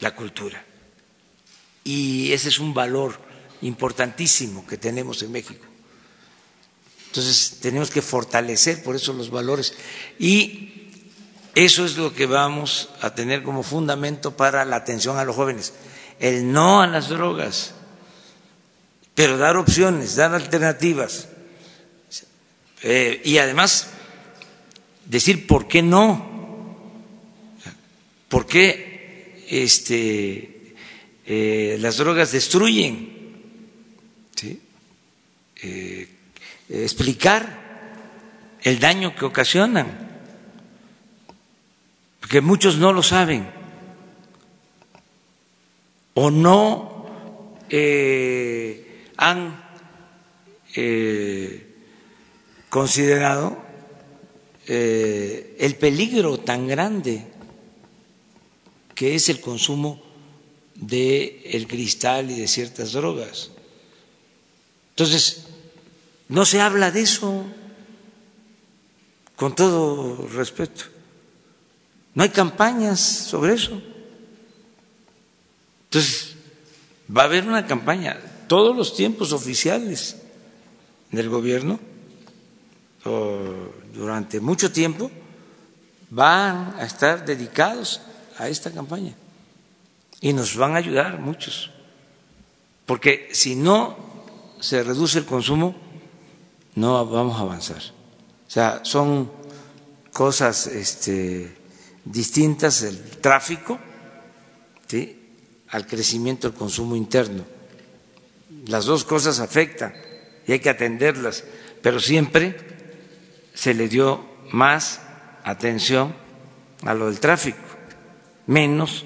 [0.00, 0.64] la cultura.
[1.84, 3.18] Y ese es un valor
[3.62, 5.64] importantísimo que tenemos en México.
[7.06, 9.74] Entonces tenemos que fortalecer por eso los valores.
[10.18, 10.90] Y
[11.54, 15.72] eso es lo que vamos a tener como fundamento para la atención a los jóvenes.
[16.18, 17.72] El no a las drogas,
[19.14, 21.28] pero dar opciones, dar alternativas.
[22.82, 23.88] Eh, y además
[25.06, 26.34] decir por qué no.
[28.28, 28.85] ¿Por qué
[29.48, 30.74] este,
[31.26, 33.14] eh, las drogas destruyen.
[35.62, 36.08] Eh,
[36.68, 37.94] explicar
[38.62, 39.86] el daño que ocasionan,
[42.20, 43.48] porque muchos no lo saben
[46.14, 49.64] o no eh, han
[52.68, 53.56] considerado
[54.66, 57.24] el peligro tan grande
[58.96, 60.02] que es el consumo
[60.74, 63.50] de el cristal y de ciertas drogas.
[64.90, 65.44] Entonces,
[66.28, 67.44] no se habla de eso,
[69.36, 70.84] con todo respeto.
[72.14, 73.80] No hay campañas sobre eso.
[75.84, 76.34] Entonces,
[77.14, 78.18] va a haber una campaña.
[78.48, 80.16] Todos los tiempos oficiales
[81.10, 81.78] del gobierno,
[83.92, 85.10] durante mucho tiempo,
[86.08, 88.00] van a estar dedicados
[88.38, 89.14] a esta campaña
[90.20, 91.70] y nos van a ayudar muchos,
[92.86, 93.96] porque si no
[94.60, 95.74] se reduce el consumo,
[96.74, 97.82] no vamos a avanzar.
[98.46, 99.30] O sea, son
[100.12, 101.54] cosas este,
[102.04, 103.78] distintas el tráfico
[105.70, 107.44] al crecimiento del consumo interno.
[108.66, 109.94] Las dos cosas afectan
[110.46, 111.44] y hay que atenderlas,
[111.82, 112.56] pero siempre
[113.52, 115.00] se le dio más
[115.42, 116.14] atención
[116.82, 117.65] a lo del tráfico
[118.46, 119.04] menos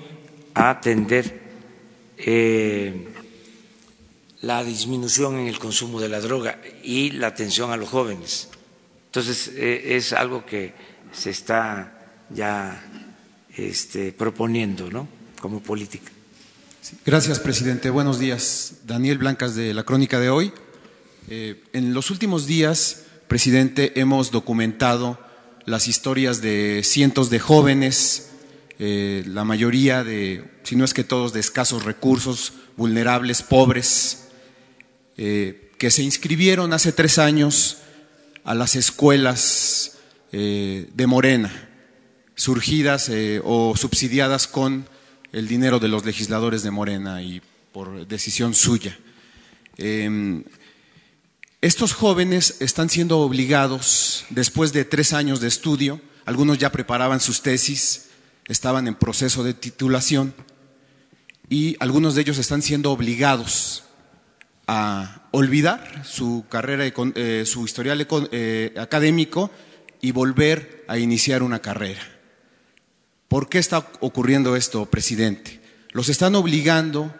[0.54, 1.40] a atender
[2.18, 3.08] eh,
[4.42, 8.48] la disminución en el consumo de la droga y la atención a los jóvenes.
[9.06, 10.72] Entonces, eh, es algo que
[11.12, 12.82] se está ya
[13.56, 15.08] este, proponiendo ¿no?
[15.40, 16.10] como política.
[17.04, 17.90] Gracias, presidente.
[17.90, 18.80] Buenos días.
[18.84, 20.52] Daniel Blancas de la Crónica de hoy.
[21.28, 25.18] Eh, en los últimos días, presidente, hemos documentado
[25.66, 28.29] las historias de cientos de jóvenes
[28.82, 34.28] eh, la mayoría de, si no es que todos, de escasos recursos, vulnerables, pobres,
[35.18, 37.76] eh, que se inscribieron hace tres años
[38.42, 39.98] a las escuelas
[40.32, 41.68] eh, de Morena,
[42.34, 43.10] surgidas
[43.44, 44.88] o subsidiadas con
[45.30, 48.98] el dinero de los legisladores de Morena y por decisión suya.
[49.76, 50.42] Em,
[51.60, 57.42] estos jóvenes están siendo obligados, después de tres años de estudio, algunos ya preparaban sus
[57.42, 58.06] tesis,
[58.50, 60.34] estaban en proceso de titulación
[61.48, 63.84] y algunos de ellos están siendo obligados
[64.66, 69.52] a olvidar su carrera, eh, su historial eh, académico
[70.00, 72.02] y volver a iniciar una carrera.
[73.28, 75.60] ¿Por qué está ocurriendo esto, presidente?
[75.92, 77.14] Los están obligando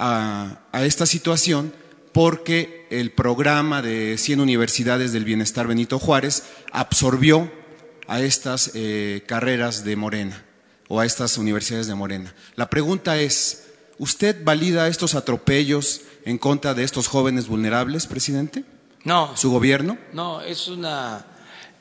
[0.00, 1.72] a, a esta situación
[2.12, 6.42] porque el programa de 100 universidades del bienestar Benito Juárez
[6.72, 7.63] absorbió
[8.06, 10.44] a estas eh, carreras de Morena
[10.88, 12.34] o a estas universidades de Morena.
[12.56, 13.64] La pregunta es,
[13.98, 18.64] ¿Usted valida estos atropellos en contra de estos jóvenes vulnerables, presidente?
[19.04, 19.98] No, ¿Su gobierno?
[20.12, 21.24] no, es una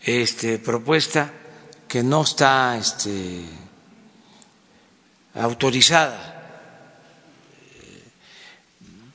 [0.01, 1.31] este, propuesta
[1.87, 3.41] que no está este,
[5.33, 6.29] autorizada.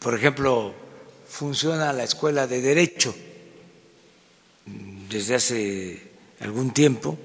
[0.01, 0.75] Por ejemplo,
[1.29, 3.15] funciona la escuela de derecho
[5.09, 6.08] desde hace
[6.41, 7.19] algún tiempo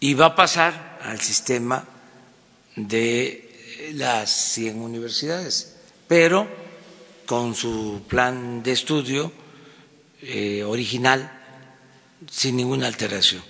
[0.00, 1.84] y va a pasar al sistema
[2.76, 5.76] de las 100 universidades,
[6.08, 6.48] pero
[7.26, 9.32] con su plan de estudio
[10.22, 11.30] eh, original,
[12.30, 13.42] sin ninguna alteración.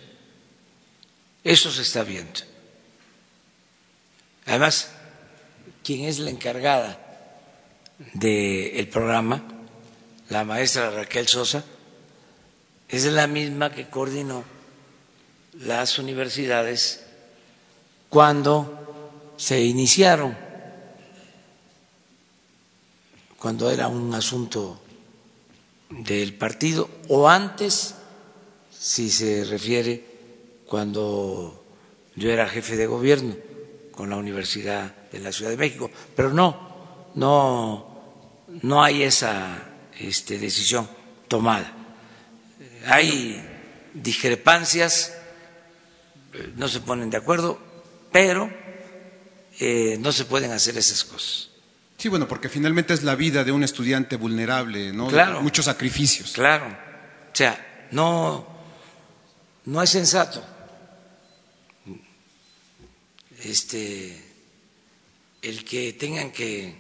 [1.44, 2.40] Eso se está viendo.
[4.46, 4.90] Además,
[5.82, 6.98] quien es la encargada
[8.14, 9.42] del programa,
[10.28, 11.64] la maestra Raquel Sosa,
[12.92, 14.44] es la misma que coordinó
[15.60, 17.02] las universidades
[18.10, 20.36] cuando se iniciaron,
[23.38, 24.78] cuando era un asunto
[25.88, 27.94] del partido, o antes,
[28.70, 30.04] si se refiere,
[30.66, 31.64] cuando
[32.14, 33.34] yo era jefe de gobierno
[33.92, 35.90] con la Universidad de la Ciudad de México.
[36.14, 38.02] Pero no, no,
[38.62, 39.62] no hay esa
[39.98, 40.86] este, decisión
[41.26, 41.81] tomada.
[42.86, 43.42] Hay
[43.94, 45.14] discrepancias,
[46.56, 47.60] no se ponen de acuerdo,
[48.10, 48.50] pero
[49.60, 51.50] eh, no se pueden hacer esas cosas.
[51.98, 55.08] Sí, bueno, porque finalmente es la vida de un estudiante vulnerable, ¿no?
[55.08, 55.40] Claro.
[55.40, 56.32] Muchos sacrificios.
[56.32, 58.46] Claro, o sea, no,
[59.66, 60.42] no es sensato
[63.44, 64.16] este,
[65.42, 66.74] el que tengan que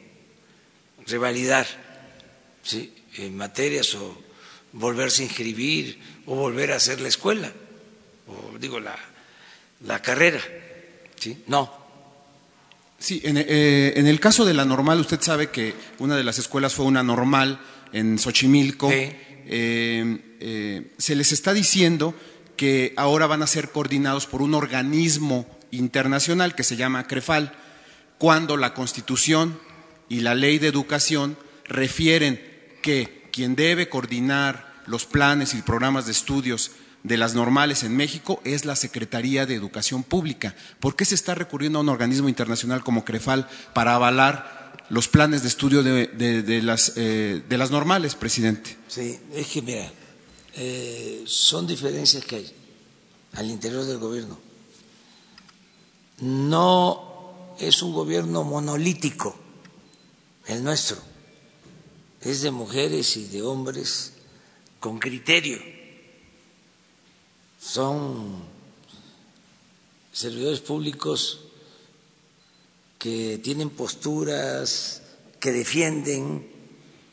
[1.06, 1.66] revalidar
[2.62, 2.92] ¿sí?
[3.16, 4.21] en materias o
[4.72, 7.52] volverse a inscribir o volver a hacer la escuela
[8.26, 8.96] o digo la,
[9.86, 10.40] la carrera.
[11.18, 11.42] ¿sí?
[11.46, 11.82] No,
[13.02, 16.38] Sí, en, eh, en el caso de la normal, usted sabe que una de las
[16.38, 17.58] escuelas fue una normal
[17.92, 18.88] en Xochimilco.
[18.90, 19.10] Sí.
[19.48, 22.14] Eh, eh, se les está diciendo
[22.56, 27.52] que ahora van a ser coordinados por un organismo internacional que se llama CREFAL,
[28.18, 29.58] cuando la Constitución
[30.08, 32.40] y la Ley de Educación refieren
[32.82, 36.72] que quien debe coordinar los planes y programas de estudios
[37.02, 40.54] de las normales en México es la Secretaría de Educación Pública.
[40.78, 45.42] ¿Por qué se está recurriendo a un organismo internacional como CREFAL para avalar los planes
[45.42, 48.76] de estudio de, las, eh, de las normales, presidente?
[48.86, 49.90] Sí, es que mira,
[50.54, 52.52] eh, son diferencias que hay
[53.34, 54.38] al interior del gobierno.
[56.20, 59.36] No es un gobierno monolítico
[60.46, 60.98] el nuestro,
[62.22, 64.12] es de mujeres y de hombres
[64.78, 65.58] con criterio.
[67.60, 68.42] Son
[70.12, 71.40] servidores públicos
[72.98, 75.02] que tienen posturas,
[75.40, 76.48] que defienden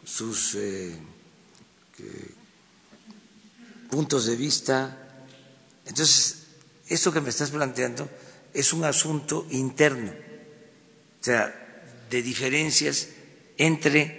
[0.06, 0.96] sus eh,
[3.90, 5.26] puntos de vista.
[5.86, 6.44] Entonces,
[6.88, 8.08] esto que me estás planteando
[8.54, 11.56] es un asunto interno, o sea,
[12.10, 13.10] de diferencias
[13.58, 14.19] entre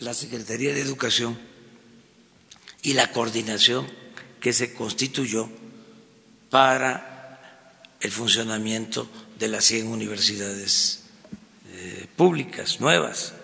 [0.00, 1.38] la Secretaría de Educación
[2.82, 3.86] y la coordinación
[4.40, 5.48] que se constituyó
[6.48, 11.00] para el funcionamiento de las 100 universidades
[11.72, 13.34] eh, públicas nuevas.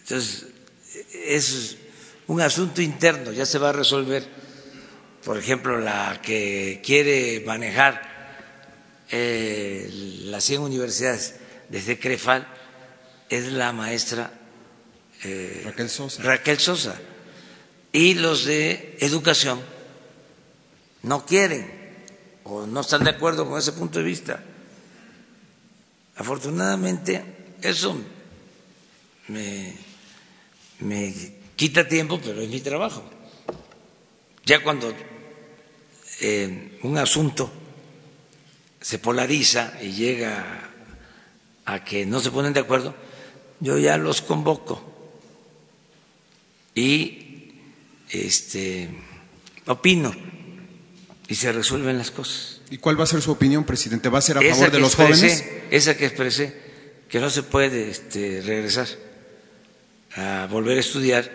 [0.00, 0.46] Entonces,
[1.26, 1.76] es
[2.26, 4.26] un asunto interno, ya se va a resolver.
[5.24, 8.02] Por ejemplo, la que quiere manejar
[9.10, 9.88] eh,
[10.26, 11.36] las 100 universidades
[11.70, 12.46] desde CREFAL
[13.30, 14.30] es la maestra
[15.64, 16.22] Raquel Sosa.
[16.22, 17.00] Raquel Sosa.
[17.92, 19.60] Y los de educación
[21.02, 21.70] no quieren
[22.44, 24.42] o no están de acuerdo con ese punto de vista.
[26.16, 27.24] Afortunadamente,
[27.62, 27.96] eso
[29.28, 29.74] me,
[30.80, 31.14] me
[31.56, 33.02] quita tiempo, pero es mi trabajo.
[34.44, 34.92] Ya cuando
[36.20, 37.50] eh, un asunto
[38.80, 40.70] se polariza y llega
[41.64, 42.94] a que no se ponen de acuerdo,
[43.60, 44.95] yo ya los convoco
[46.76, 47.54] y
[48.10, 48.88] este
[49.66, 50.14] opino
[51.26, 52.60] y se resuelven las cosas.
[52.70, 54.08] ¿Y cuál va a ser su opinión, presidente?
[54.08, 55.44] ¿Va a ser a Esa favor de los expresé, jóvenes?
[55.70, 56.54] Esa que expresé,
[57.08, 58.86] que no se puede este, regresar
[60.14, 61.30] a volver a estudiar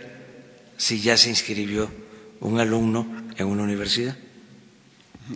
[0.77, 1.91] si ya se inscribió
[2.39, 4.15] un alumno en una universidad.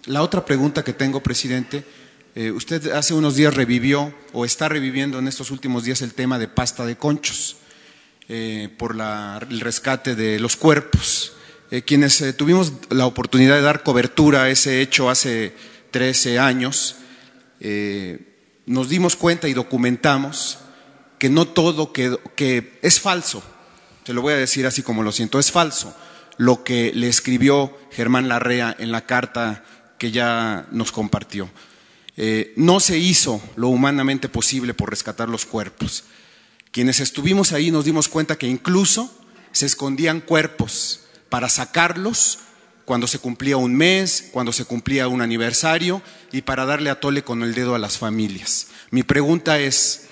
[0.05, 1.83] La otra pregunta que tengo, presidente,
[2.35, 6.37] eh, usted hace unos días revivió o está reviviendo en estos últimos días el tema
[6.37, 7.57] de pasta de conchos
[8.29, 11.33] eh, por la- el rescate de los cuerpos.
[11.71, 15.53] Eh, quienes eh, tuvimos la oportunidad de dar cobertura a ese hecho hace
[15.91, 16.97] 13 años,
[18.65, 20.59] nos dimos cuenta y documentamos
[21.17, 23.41] que no todo que, que es falso,
[24.03, 25.95] te lo voy a decir así como lo siento, es falso
[26.37, 29.63] lo que le escribió Germán Larrea en la carta
[29.97, 31.49] que ya nos compartió.
[32.57, 36.03] No se hizo lo humanamente posible por rescatar los cuerpos.
[36.75, 39.09] Quienes estuvimos ahí nos dimos cuenta que incluso
[39.53, 42.39] se escondían cuerpos para sacarlos
[42.83, 46.01] cuando se cumplía un mes, cuando se cumplía un aniversario
[46.33, 48.67] y para darle a tole con el dedo a las familias.
[48.91, 50.07] Mi pregunta es,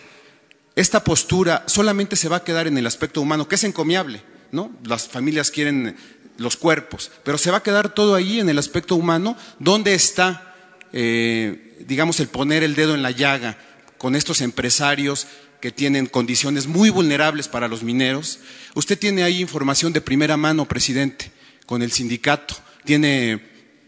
[0.77, 4.23] ¿esta postura solamente se va a quedar en el aspecto humano, que es encomiable?
[4.53, 4.71] ¿no?
[4.85, 5.97] Las familias quieren
[6.37, 9.35] los cuerpos, pero se va a quedar todo ahí en el aspecto humano.
[9.59, 10.55] ¿Dónde está,
[10.93, 13.57] eh, digamos, el poner el dedo en la llaga
[13.97, 15.27] con estos empresarios
[15.63, 18.39] que tienen condiciones muy vulnerables para los mineros?
[18.75, 21.31] Usted tiene ahí información de primera mano, presidente,
[21.65, 22.57] con el sindicato.
[22.83, 23.41] Tiene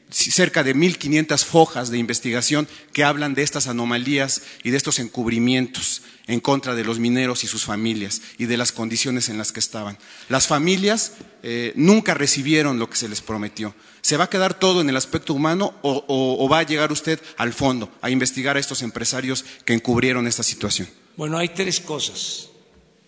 [0.10, 6.04] cerca de 1.500 fojas de investigación que hablan de estas anomalías y de estos encubrimientos
[6.28, 9.60] en contra de los mineros y sus familias y de las condiciones en las que
[9.60, 9.98] estaban.
[10.30, 13.76] Las familias eh, nunca recibieron lo que se les prometió.
[14.00, 17.20] ¿Se va a quedar todo en el aspecto humano o, o va a llegar usted
[17.36, 20.88] al fondo a investigar a estos empresarios que encubrieron esta situación?
[21.18, 22.50] Bueno, hay tres cosas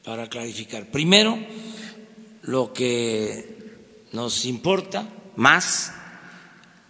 [0.03, 0.85] para clarificar.
[0.85, 1.37] Primero,
[2.43, 3.57] lo que
[4.13, 5.91] nos importa más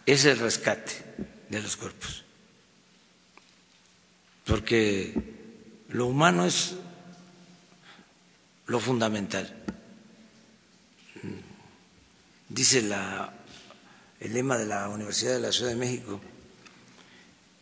[0.05, 0.93] es el rescate
[1.49, 2.23] de los cuerpos,
[4.45, 5.11] porque
[5.89, 6.75] lo humano es
[8.67, 9.51] lo fundamental.
[12.49, 12.79] Dice
[14.19, 16.21] el lema de la Universidad de la Ciudad de México,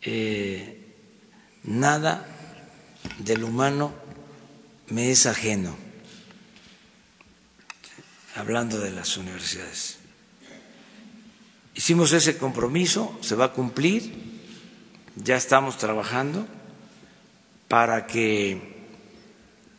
[0.01, 0.93] eh,
[1.63, 2.34] nada
[3.19, 3.93] del humano
[4.89, 5.75] me es ajeno,
[8.35, 9.97] hablando de las universidades.
[11.73, 14.13] Hicimos ese compromiso, se va a cumplir,
[15.15, 16.47] ya estamos trabajando
[17.67, 18.61] para que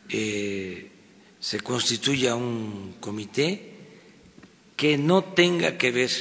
[0.09, 0.91] eh,
[1.39, 3.73] se constituya un comité
[4.75, 6.11] que no tenga que ver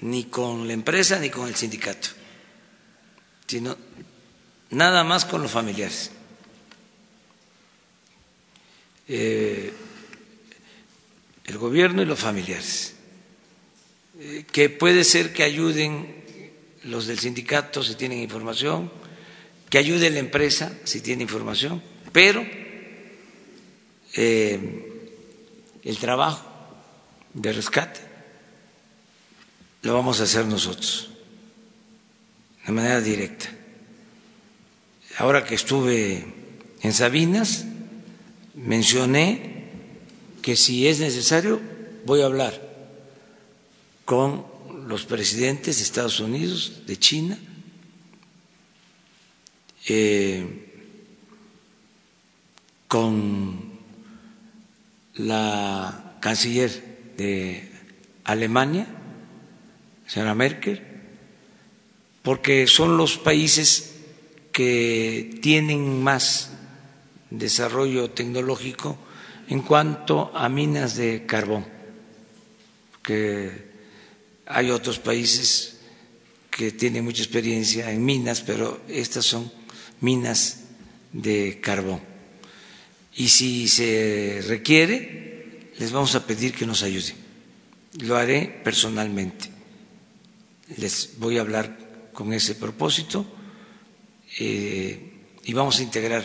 [0.00, 2.08] ni con la empresa ni con el sindicato,
[3.46, 3.76] sino
[4.70, 6.10] nada más con los familiares.
[9.08, 9.72] Eh,
[11.46, 12.94] el gobierno y los familiares
[14.52, 16.24] que puede ser que ayuden
[16.84, 18.90] los del sindicato si tienen información,
[19.70, 22.44] que ayude la empresa si tiene información, pero
[24.14, 25.12] eh,
[25.84, 26.44] el trabajo
[27.34, 28.00] de rescate
[29.82, 31.10] lo vamos a hacer nosotros
[32.66, 33.48] de manera directa.
[35.18, 36.24] Ahora que estuve
[36.80, 37.64] en Sabinas,
[38.54, 39.64] mencioné
[40.42, 41.60] que si es necesario
[42.06, 42.54] voy a hablar
[44.04, 44.46] con
[44.86, 47.36] los presidentes de Estados Unidos, de China,
[49.88, 50.46] eh,
[52.86, 53.72] con
[55.14, 56.70] la canciller
[57.16, 57.68] de
[58.22, 58.86] Alemania,
[60.06, 60.80] señora Merkel,
[62.22, 63.87] porque son los países
[64.58, 66.50] que tienen más
[67.30, 68.98] desarrollo tecnológico
[69.46, 71.64] en cuanto a minas de carbón,
[73.00, 73.52] que
[74.46, 75.78] hay otros países
[76.50, 79.48] que tienen mucha experiencia en minas, pero estas son
[80.00, 80.64] minas
[81.12, 82.00] de carbón.
[83.14, 87.14] Y si se requiere, les vamos a pedir que nos ayuden.
[88.00, 89.52] Lo haré personalmente.
[90.78, 93.37] Les voy a hablar con ese propósito
[94.38, 95.12] eh,
[95.44, 96.24] y vamos a integrar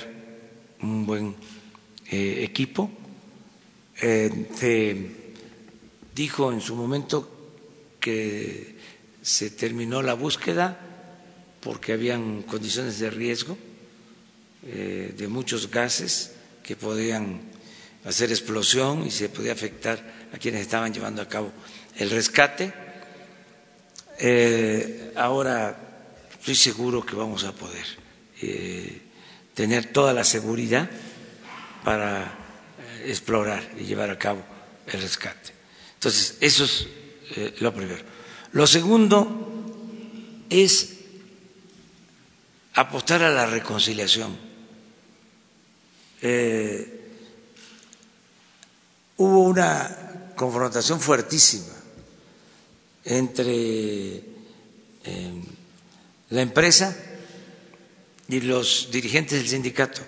[0.82, 1.36] un buen
[2.10, 2.92] eh, equipo.
[4.02, 5.10] Eh,
[6.14, 7.30] dijo en su momento
[8.00, 8.76] que
[9.22, 10.78] se terminó la búsqueda
[11.62, 13.58] porque habían condiciones de riesgo
[14.62, 16.32] de muchos gases
[16.64, 17.42] que podían
[18.06, 21.52] hacer explosión y se podía afectar a quienes estaban llevando a cabo
[21.98, 22.74] el rescate.
[25.16, 25.83] Ahora
[26.44, 27.86] estoy seguro que vamos a poder
[28.42, 29.02] eh,
[29.54, 30.90] tener toda la seguridad
[31.86, 32.38] para
[33.06, 34.44] explorar y llevar a cabo
[34.88, 35.54] el rescate.
[35.94, 36.88] Entonces, eso es
[37.38, 38.04] eh, lo primero.
[38.52, 39.64] Lo segundo
[40.50, 40.96] es
[42.74, 44.36] apostar a la reconciliación.
[46.22, 47.10] Eh,
[49.16, 51.72] hubo una confrontación fuertísima
[53.06, 54.18] entre
[55.06, 55.44] eh,
[56.34, 56.98] la empresa
[58.28, 60.02] y los dirigentes del sindicato,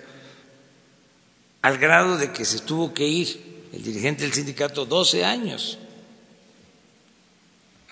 [1.62, 5.78] al grado de que se tuvo que ir el dirigente del sindicato 12 años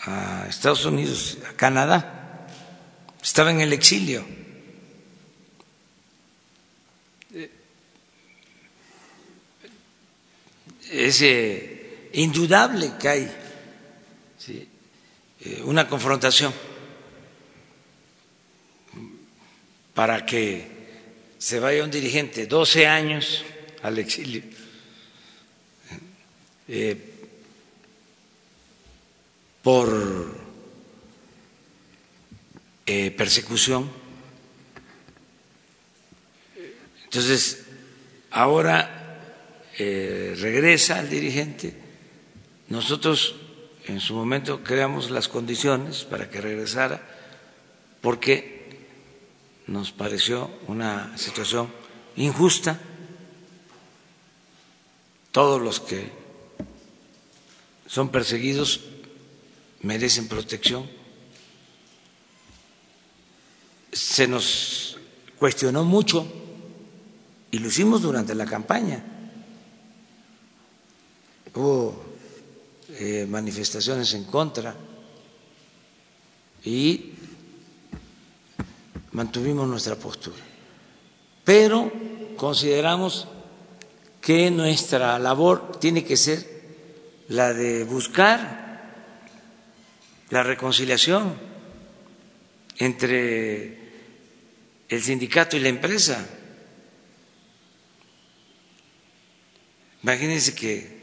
[0.07, 2.49] a Estados Unidos, a Canadá,
[3.23, 4.27] estaba en el exilio.
[10.91, 13.31] Es eh, indudable que hay
[14.49, 16.53] eh, una confrontación
[19.95, 20.67] para que
[21.39, 23.45] se vaya un dirigente 12 años
[23.83, 24.43] al exilio.
[26.69, 26.97] Eh,
[29.63, 30.45] por
[33.17, 33.91] persecución.
[37.05, 37.65] Entonces,
[38.31, 39.21] ahora
[39.79, 41.75] regresa el dirigente.
[42.69, 43.37] Nosotros
[43.87, 47.03] en su momento creamos las condiciones para que regresara
[48.01, 48.54] porque
[49.67, 51.69] nos pareció una situación
[52.17, 52.79] injusta.
[55.33, 56.13] Todos los que
[57.87, 58.81] son perseguidos
[59.83, 60.89] merecen protección.
[63.93, 64.99] Se nos
[65.39, 66.27] cuestionó mucho
[67.51, 69.03] y lo hicimos durante la campaña.
[71.55, 72.03] Hubo
[72.91, 74.75] eh, manifestaciones en contra
[76.65, 77.14] y
[79.15, 80.43] mantuvimos nuestra postura.
[81.45, 81.91] Pero
[82.37, 83.27] consideramos
[84.21, 86.45] que nuestra labor tiene que ser
[87.29, 88.65] la de buscar
[90.31, 91.35] la reconciliación
[92.79, 93.79] entre
[94.89, 96.27] el sindicato y la empresa.
[100.03, 101.03] Imagínense que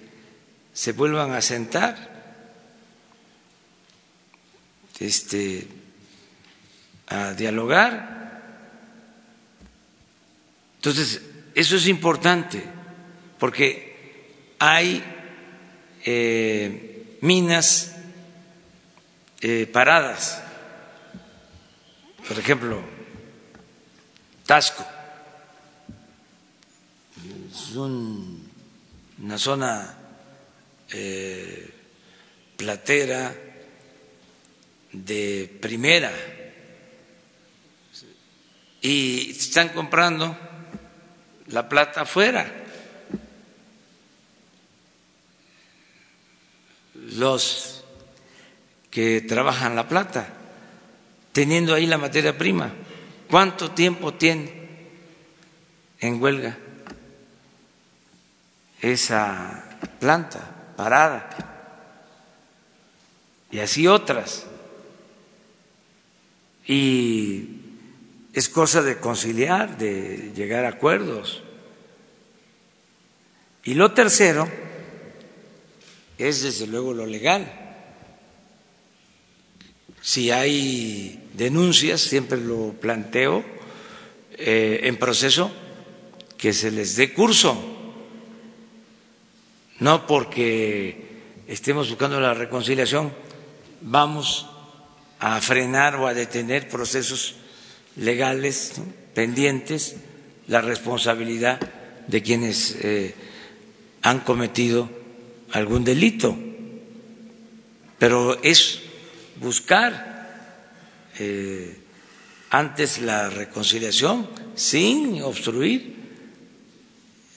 [0.74, 2.12] se vuelvan a sentar,
[5.00, 5.68] este,
[7.12, 8.42] a dialogar.
[10.78, 11.22] Entonces,
[11.54, 12.64] eso es importante,
[13.38, 15.04] porque hay
[16.06, 17.96] eh, minas
[19.42, 20.42] eh, paradas,
[22.28, 22.82] por ejemplo,
[24.46, 24.86] Tasco,
[27.52, 29.98] es una zona
[30.94, 31.74] eh,
[32.56, 33.36] platera
[34.94, 36.12] de primera
[38.82, 40.36] y están comprando
[41.48, 42.52] la plata afuera.
[47.14, 47.84] Los
[48.90, 50.28] que trabajan la plata,
[51.32, 52.72] teniendo ahí la materia prima.
[53.30, 54.68] ¿Cuánto tiempo tiene
[56.00, 56.58] en huelga
[58.82, 60.62] esa planta?
[60.82, 61.30] parada.
[63.52, 64.48] Y así otras.
[66.66, 67.61] Y
[68.34, 71.44] es cosa de conciliar, de llegar a acuerdos.
[73.64, 74.50] Y lo tercero
[76.18, 77.52] es desde luego lo legal.
[80.02, 83.44] Si hay denuncias, siempre lo planteo
[84.32, 85.52] eh, en proceso,
[86.38, 87.72] que se les dé curso
[89.82, 93.12] no porque estemos buscando la reconciliación
[93.82, 94.48] vamos
[95.20, 97.41] a frenar o a detener procesos
[97.96, 98.74] legales
[99.14, 99.96] pendientes,
[100.48, 101.60] la responsabilidad
[102.08, 103.14] de quienes eh,
[104.02, 104.90] han cometido
[105.52, 106.38] algún delito.
[108.00, 108.80] Pero es
[109.40, 110.12] buscar
[111.20, 111.78] eh,
[112.50, 115.96] antes la reconciliación sin obstruir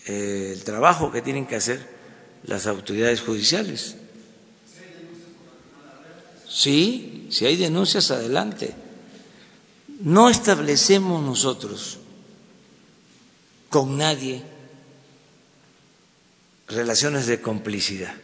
[0.07, 1.87] eh, el trabajo que tienen que hacer
[2.45, 3.97] las autoridades judiciales.
[6.49, 8.75] Sí, si hay denuncias, adelante.
[10.01, 11.99] No establecemos nosotros
[13.71, 14.43] con nadie
[16.67, 18.15] relaciones de complicidad,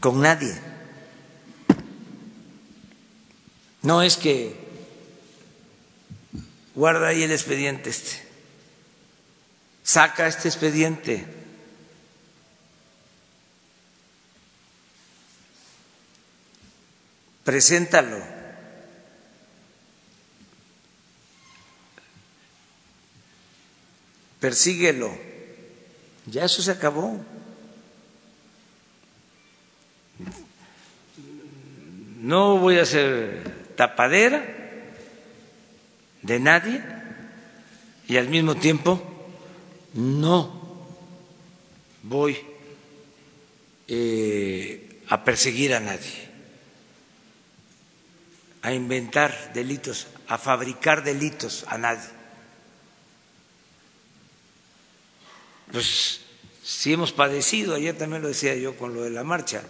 [0.00, 0.54] con nadie.
[3.82, 4.56] No es que
[6.74, 8.22] guarda ahí el expediente este,
[9.82, 11.26] saca este expediente
[17.44, 18.39] preséntalo.
[24.40, 25.10] Persíguelo.
[26.26, 27.24] Ya eso se acabó.
[32.18, 34.44] No voy a ser tapadera
[36.22, 36.82] de nadie
[38.06, 39.02] y al mismo tiempo
[39.94, 40.86] no
[42.02, 42.38] voy
[43.88, 46.30] eh, a perseguir a nadie
[48.62, 52.19] a inventar delitos, a fabricar delitos a nadie.
[55.72, 56.20] Pues
[56.62, 59.62] si hemos padecido, ayer también lo decía yo con lo de la marcha,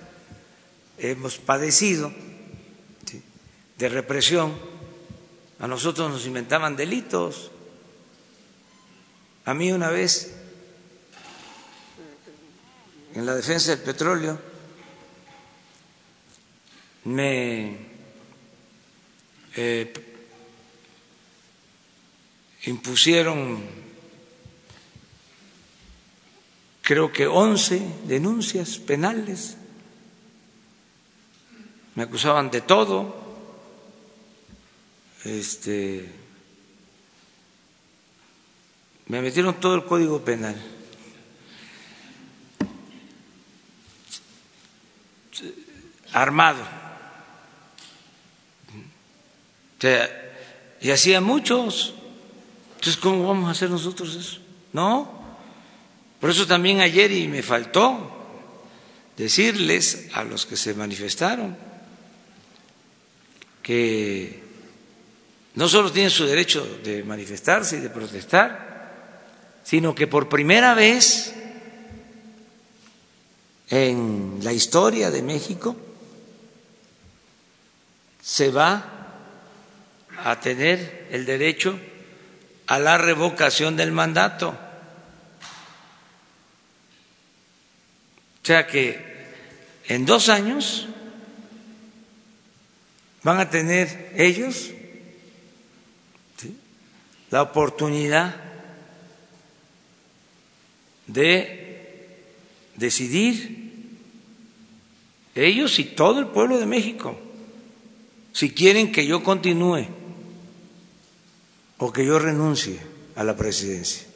[0.98, 2.12] hemos padecido
[3.78, 4.54] de represión,
[5.58, 7.50] a nosotros nos inventaban delitos.
[9.44, 10.40] A mí una vez
[13.14, 14.38] en la defensa del petróleo.
[17.04, 17.76] Me
[19.56, 19.92] eh,
[22.64, 23.62] impusieron,
[26.90, 29.56] creo que 11 denuncias penales.
[31.94, 33.14] Me acusaban de todo.
[35.24, 36.10] Este,
[39.06, 40.56] me metieron todo el código penal.
[46.12, 46.64] Armado.
[50.80, 51.94] y hacía muchos.
[52.70, 54.40] Entonces, ¿cómo vamos a hacer nosotros eso?
[54.72, 55.19] No.
[56.20, 58.18] Por eso también ayer, y me faltó
[59.16, 61.56] decirles a los que se manifestaron,
[63.62, 64.42] que
[65.54, 71.34] no solo tienen su derecho de manifestarse y de protestar, sino que por primera vez
[73.68, 75.76] en la historia de México
[78.22, 78.84] se va
[80.24, 81.78] a tener el derecho
[82.66, 84.56] a la revocación del mandato.
[88.50, 88.98] Sea que
[89.86, 90.88] en dos años
[93.22, 94.72] van a tener ellos
[97.30, 98.34] la oportunidad
[101.06, 102.18] de
[102.74, 104.00] decidir
[105.36, 107.16] ellos y todo el pueblo de México
[108.32, 109.86] si quieren que yo continúe
[111.78, 112.80] o que yo renuncie
[113.14, 114.09] a la presidencia.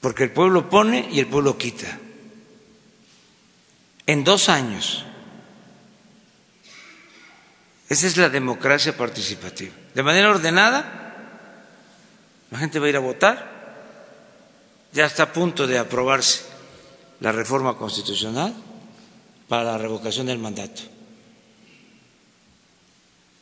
[0.00, 1.98] Porque el pueblo pone y el pueblo quita.
[4.06, 5.04] En dos años.
[7.88, 9.74] Esa es la democracia participativa.
[9.94, 11.36] De manera ordenada,
[12.50, 13.50] la gente va a ir a votar
[14.92, 16.42] ya está a punto de aprobarse
[17.20, 18.54] la reforma constitucional
[19.48, 20.82] para la revocación del mandato.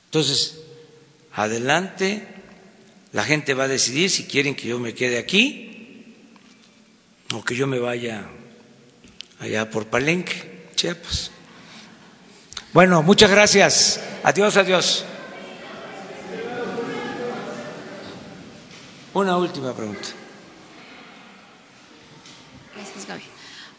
[0.07, 0.61] Entonces,
[1.33, 2.27] adelante,
[3.13, 5.68] la gente va a decidir si quieren que yo me quede aquí
[7.35, 8.25] o que yo me vaya
[9.39, 11.31] allá por Palenque, Chiapas.
[12.73, 14.01] Bueno, muchas gracias.
[14.23, 15.05] Adiós, adiós.
[19.15, 20.09] Una última pregunta.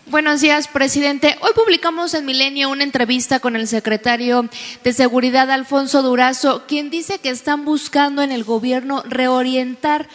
[0.07, 1.37] Buenos días, presidente.
[1.41, 4.49] Hoy publicamos en Milenio una entrevista con el secretario
[4.83, 10.09] de Seguridad, Alfonso Durazo, quien dice que están buscando en el gobierno reorientar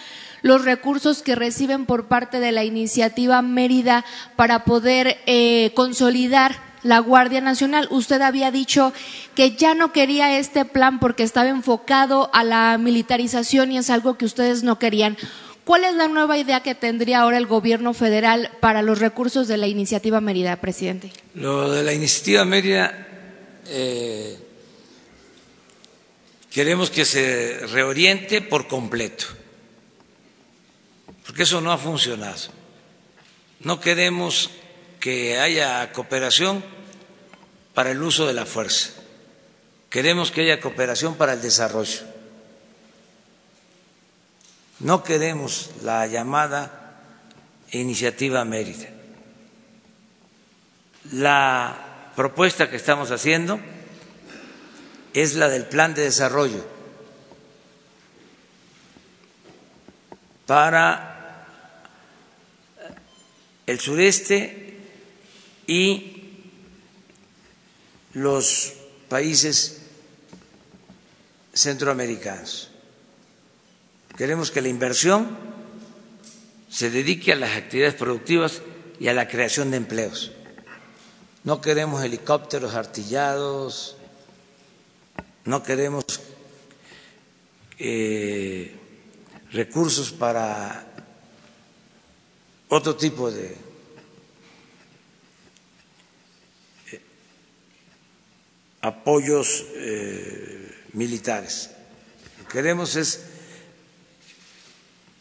[0.44, 4.04] los recursos que reciben por parte de la iniciativa Mérida
[4.36, 7.88] para poder eh, consolidar la Guardia Nacional.
[7.90, 8.92] Usted había dicho
[9.34, 14.18] que ya no quería este plan porque estaba enfocado a la militarización y es algo
[14.18, 15.16] que ustedes no querían.
[15.64, 19.56] ¿Cuál es la nueva idea que tendría ahora el gobierno federal para los recursos de
[19.56, 21.10] la iniciativa Mérida, presidente?
[21.34, 23.08] Lo de la iniciativa Mérida,
[23.68, 24.36] eh,
[26.50, 29.24] queremos que se reoriente por completo,
[31.34, 32.52] porque eso no ha funcionado.
[33.58, 34.50] No queremos
[35.00, 36.62] que haya cooperación
[37.74, 38.90] para el uso de la fuerza,
[39.90, 42.14] queremos que haya cooperación para el desarrollo
[44.80, 47.00] no queremos la llamada
[47.70, 48.88] iniciativa Mérida.
[51.12, 53.60] La propuesta que estamos haciendo
[55.12, 56.64] es la del plan de desarrollo
[60.46, 61.13] para
[63.66, 64.76] el sureste
[65.66, 66.14] y
[68.12, 68.74] los
[69.08, 69.82] países
[71.52, 72.70] centroamericanos.
[74.16, 75.36] Queremos que la inversión
[76.68, 78.62] se dedique a las actividades productivas
[79.00, 80.32] y a la creación de empleos.
[81.42, 83.96] No queremos helicópteros artillados,
[85.44, 86.04] no queremos
[87.78, 88.74] eh,
[89.52, 90.93] recursos para
[92.74, 93.56] otro tipo de
[96.90, 97.00] eh,
[98.82, 101.70] apoyos eh, militares.
[102.38, 103.24] Lo que queremos es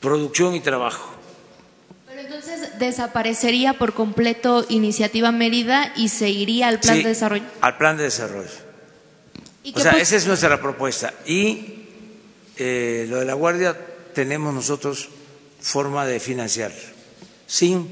[0.02, 1.14] producción y trabajo.
[2.08, 7.46] Pero entonces desaparecería por completo Iniciativa Mérida y se iría al plan de desarrollo.
[7.62, 8.50] Al plan de desarrollo.
[9.76, 11.14] o sea, esa es nuestra propuesta.
[11.28, 11.86] Y
[12.58, 13.78] eh, lo de la Guardia
[14.16, 15.10] tenemos nosotros
[15.62, 16.72] forma de financiar
[17.54, 17.88] sin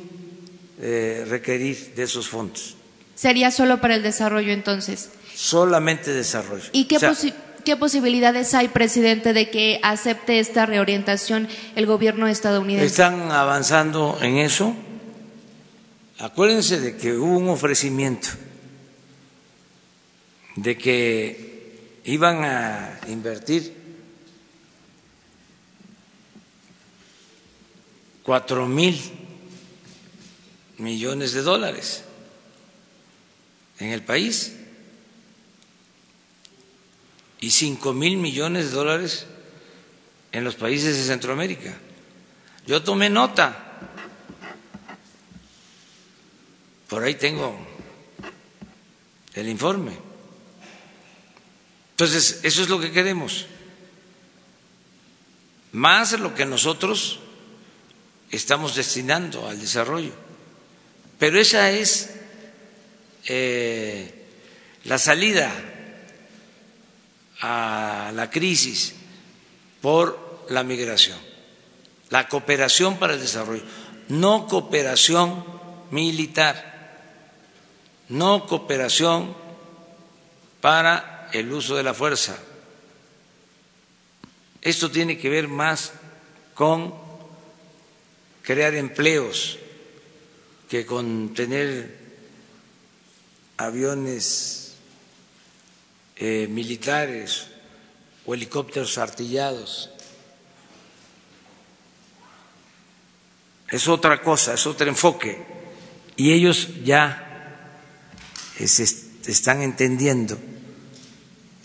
[0.80, 2.76] eh, requerir de esos fondos.
[3.14, 5.12] ¿Sería solo para el desarrollo entonces?
[5.36, 6.66] Solamente desarrollo.
[6.72, 6.98] ¿Y qué
[7.64, 12.88] ¿Qué posibilidades hay, presidente, de que acepte esta reorientación el gobierno estadounidense?
[12.88, 14.74] Están avanzando en eso.
[16.18, 18.30] acuérdense de que hubo un ofrecimiento
[20.56, 23.76] de que iban a invertir
[28.24, 29.21] cuatro mil
[30.82, 32.04] millones de dólares
[33.80, 34.54] en el país
[37.40, 39.26] y cinco mil millones de dólares
[40.32, 41.78] en los países de Centroamérica.
[42.68, 43.68] Yo tomé nota.
[46.88, 47.58] Por ahí tengo
[49.34, 49.98] el informe.
[51.92, 53.46] Entonces, eso es lo que queremos.
[55.72, 57.20] Más lo que nosotros
[58.30, 60.12] estamos destinando al desarrollo.
[61.22, 62.10] Pero esa es
[63.28, 64.12] eh,
[64.86, 65.54] la salida
[67.42, 68.96] a la crisis
[69.84, 71.20] por la migración,
[72.10, 73.62] la cooperación para el desarrollo,
[74.08, 75.46] no cooperación
[75.92, 76.98] militar,
[78.10, 79.36] no cooperación
[80.60, 82.36] para el uso de la fuerza.
[84.60, 85.94] Esto tiene que ver más
[86.56, 86.96] con
[88.42, 89.60] crear empleos
[90.72, 91.98] que con tener
[93.58, 94.76] aviones
[96.16, 97.48] eh, militares
[98.26, 99.90] o helicópteros artillados.
[103.70, 105.46] Es otra cosa, es otro enfoque.
[106.16, 107.58] Y ellos ya
[108.58, 110.38] eh, están entendiendo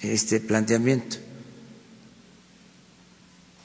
[0.03, 1.19] este planteamiento.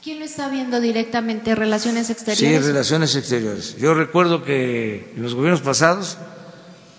[0.02, 1.54] ¿Quién lo está viendo directamente?
[1.54, 2.60] ¿Relaciones exteriores?
[2.60, 3.76] Sí, relaciones exteriores.
[3.76, 6.18] Yo recuerdo que en los gobiernos pasados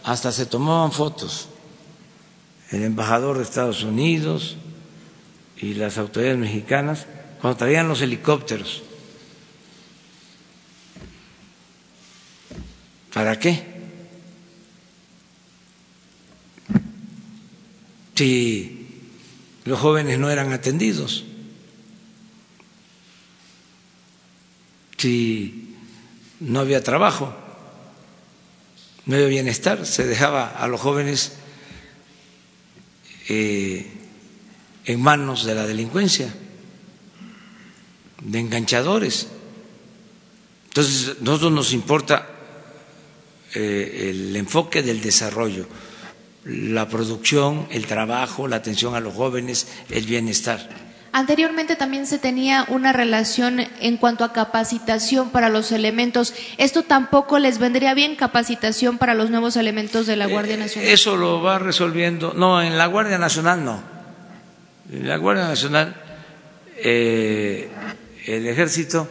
[0.06, 1.50] hasta se tomaban fotos.
[2.72, 4.56] El embajador de Estados Unidos
[5.58, 7.06] y las autoridades mexicanas
[7.42, 8.84] cuando traían los helicópteros.
[13.14, 13.64] ¿Para qué?
[18.16, 19.12] Si
[19.66, 21.26] los jóvenes no eran atendidos.
[25.04, 25.76] Si
[26.40, 27.36] no había trabajo,
[29.06, 31.34] no había bienestar, se dejaba a los jóvenes
[33.28, 33.86] eh,
[34.86, 36.34] en manos de la delincuencia,
[38.22, 39.28] de enganchadores.
[40.70, 42.30] Entonces, a nosotros nos importa
[43.56, 45.68] eh, el enfoque del desarrollo,
[46.46, 50.93] la producción, el trabajo, la atención a los jóvenes, el bienestar.
[51.16, 56.34] Anteriormente también se tenía una relación en cuanto a capacitación para los elementos.
[56.58, 60.90] ¿Esto tampoco les vendría bien capacitación para los nuevos elementos de la Guardia Nacional?
[60.90, 62.34] Eso lo va resolviendo.
[62.34, 63.84] No, en la Guardia Nacional no.
[64.92, 65.96] En la Guardia Nacional
[66.78, 67.70] eh,
[68.26, 69.08] el ejército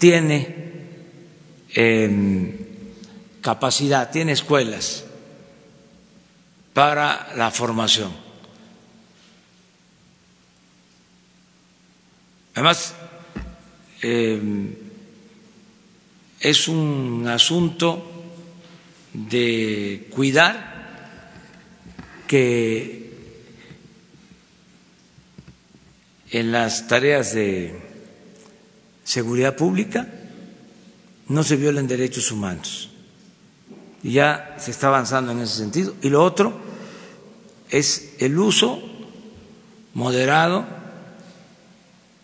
[0.00, 0.56] tiene
[1.74, 2.56] em,
[3.40, 5.04] capacidad, tiene escuelas
[6.74, 8.29] para la formación
[12.54, 12.94] Además,
[14.02, 14.74] em,
[16.40, 18.06] es un asunto
[19.12, 20.70] de cuidar
[22.26, 23.10] que
[26.30, 27.78] en las tareas de
[29.04, 30.08] seguridad pública
[31.28, 32.90] no se violen derechos humanos.
[34.02, 35.94] Y ya se está avanzando en ese sentido.
[36.02, 36.58] Y lo otro
[37.68, 38.80] es el uso
[39.94, 40.79] moderado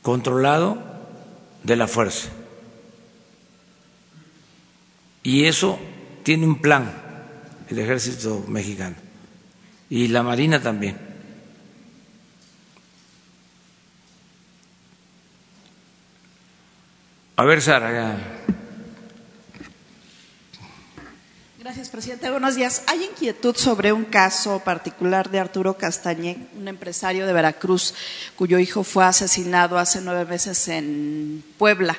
[0.06, 0.78] controlado
[1.64, 2.28] de la fuerza.
[5.24, 5.80] Y eso
[6.22, 6.92] tiene un plan
[7.68, 8.94] el ejército mexicano
[9.90, 10.96] y la Marina también.
[17.34, 18.56] A ver, Sara, ya.
[21.76, 22.30] Gracias, presidente.
[22.30, 22.84] Buenos días.
[22.86, 27.92] Hay inquietud sobre un caso particular de Arturo Castañé, un empresario de Veracruz
[28.34, 31.94] cuyo hijo fue asesinado hace nueve meses en Puebla.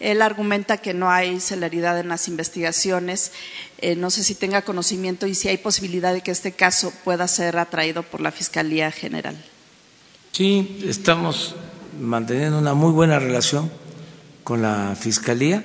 [0.00, 3.30] Él argumenta que no hay celeridad en las investigaciones.
[3.78, 7.28] Eh, no sé si tenga conocimiento y si hay posibilidad de que este caso pueda
[7.28, 9.36] ser atraído por la Fiscalía General.
[10.32, 11.54] Sí, estamos
[12.00, 13.70] manteniendo una muy buena relación
[14.42, 15.62] con la Fiscalía.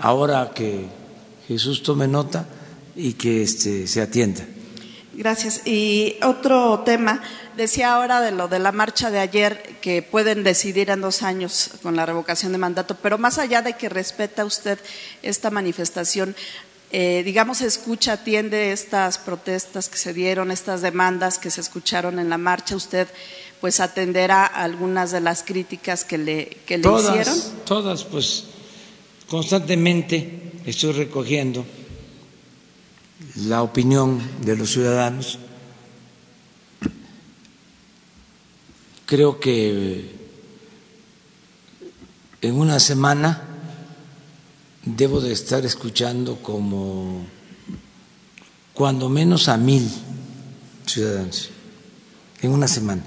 [0.00, 0.86] Ahora que
[1.46, 2.48] Jesús tome nota,
[2.98, 4.44] y que este, se atienda.
[5.14, 5.66] Gracias.
[5.66, 7.22] Y otro tema,
[7.56, 11.70] decía ahora de lo de la marcha de ayer, que pueden decidir en dos años
[11.82, 14.78] con la revocación de mandato, pero más allá de que respeta usted
[15.22, 16.34] esta manifestación,
[16.90, 22.30] eh, digamos, escucha, atiende estas protestas que se dieron, estas demandas que se escucharon en
[22.30, 23.06] la marcha, usted
[23.60, 27.36] pues atenderá algunas de las críticas que le, que le hicieron.
[27.64, 28.44] Todas, pues
[29.28, 31.64] constantemente estoy recogiendo
[33.36, 35.38] la opinión de los ciudadanos.
[39.06, 40.16] Creo que
[42.40, 43.42] en una semana
[44.84, 47.26] debo de estar escuchando como
[48.74, 49.90] cuando menos a mil
[50.86, 51.50] ciudadanos
[52.42, 53.02] en una semana.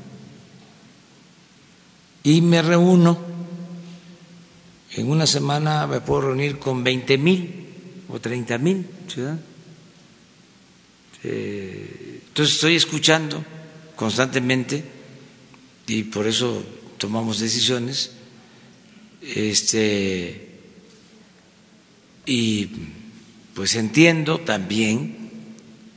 [2.23, 3.17] Y me reúno,
[4.91, 9.50] en una semana me puedo reunir con 20 mil o 30 mil ciudadanos.
[11.23, 13.43] Eh, entonces estoy escuchando
[13.95, 14.83] constantemente
[15.87, 16.63] y por eso
[16.97, 18.11] tomamos decisiones.
[19.21, 20.49] Este,
[22.25, 22.69] y
[23.53, 25.29] pues entiendo también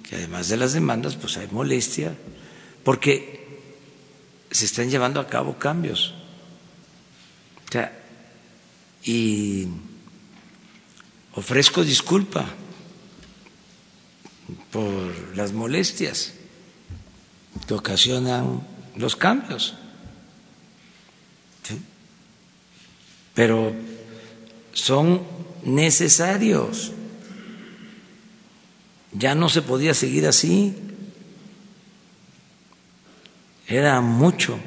[0.03, 2.15] que además de las demandas, pues hay molestia,
[2.83, 3.59] porque
[4.51, 6.15] se están llevando a cabo cambios.
[7.69, 8.01] O sea,
[9.05, 9.67] y
[11.35, 12.47] ofrezco disculpa
[14.71, 16.35] por las molestias
[17.67, 18.63] que ocasionan
[18.97, 19.75] los cambios.
[23.35, 23.75] Pero
[24.73, 25.23] son
[25.65, 26.93] necesarios.
[29.13, 30.75] Ya no se podía seguir así.
[33.67, 34.59] Era mucho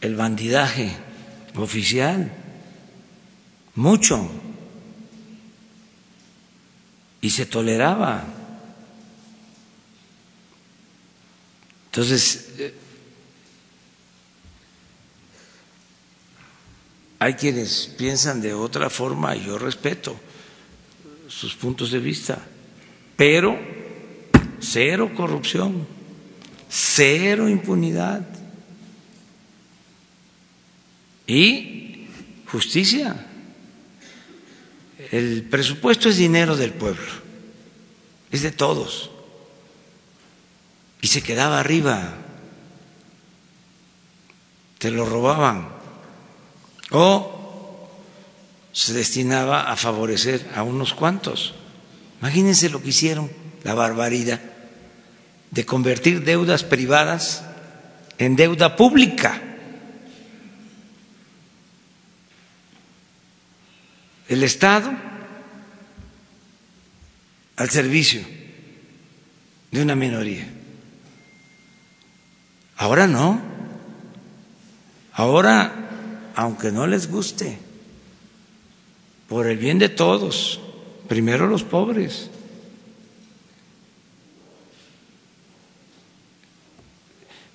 [0.00, 0.94] el bandidaje
[1.56, 2.32] oficial,
[3.74, 4.30] mucho.
[7.24, 8.22] Y se toleraba.
[11.86, 12.74] Entonces, eh,
[17.18, 20.20] hay quienes piensan de otra forma y yo respeto
[21.26, 22.44] sus puntos de vista,
[23.16, 23.58] pero
[24.60, 25.86] cero corrupción,
[26.68, 28.28] cero impunidad
[31.26, 32.06] y
[32.52, 33.30] justicia.
[35.10, 37.06] El presupuesto es dinero del pueblo,
[38.30, 39.10] es de todos
[41.00, 42.14] y se quedaba arriba,
[44.78, 45.68] te lo robaban
[46.90, 47.88] o
[48.72, 51.54] se destinaba a favorecer a unos cuantos.
[52.20, 53.30] Imagínense lo que hicieron,
[53.64, 54.40] la barbaridad
[55.50, 57.44] de convertir deudas privadas
[58.18, 59.53] en deuda pública.
[64.28, 64.92] El Estado
[67.56, 68.22] al servicio
[69.70, 70.46] de una minoría.
[72.76, 73.40] Ahora no.
[75.12, 77.58] Ahora, aunque no les guste,
[79.28, 80.60] por el bien de todos,
[81.08, 82.30] primero los pobres.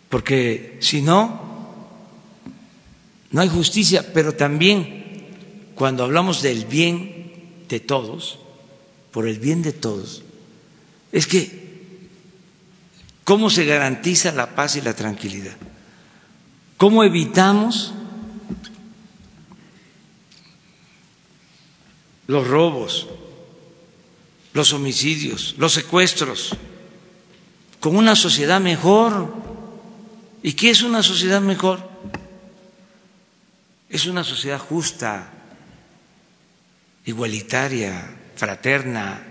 [0.08, 1.42] Porque si no,
[3.32, 4.99] no hay justicia, pero también
[5.80, 8.38] cuando hablamos del bien de todos,
[9.12, 10.22] por el bien de todos,
[11.12, 11.60] es que
[13.30, 15.56] ¿Cómo se garantiza la paz y la tranquilidad?
[16.78, 17.94] ¿Cómo evitamos
[22.26, 23.08] los robos,
[24.54, 26.56] los homicidios, los secuestros,
[27.80, 29.32] con una sociedad mejor?
[30.42, 31.88] ¿Y qué es una sociedad mejor?
[33.92, 35.32] Es una sociedad justa,
[37.10, 39.22] igualitaria, fraterna,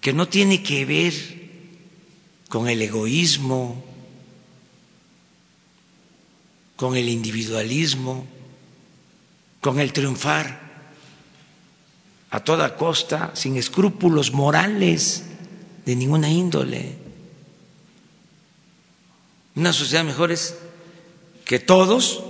[0.00, 1.14] que no tiene que ver
[2.48, 3.84] con el egoísmo,
[6.76, 8.26] con el individualismo,
[9.60, 10.64] con el triunfar
[12.30, 15.24] a toda costa, sin escrúpulos morales
[15.86, 16.96] de ninguna índole.
[19.54, 20.56] Una sociedad mejor es
[21.44, 22.24] que todos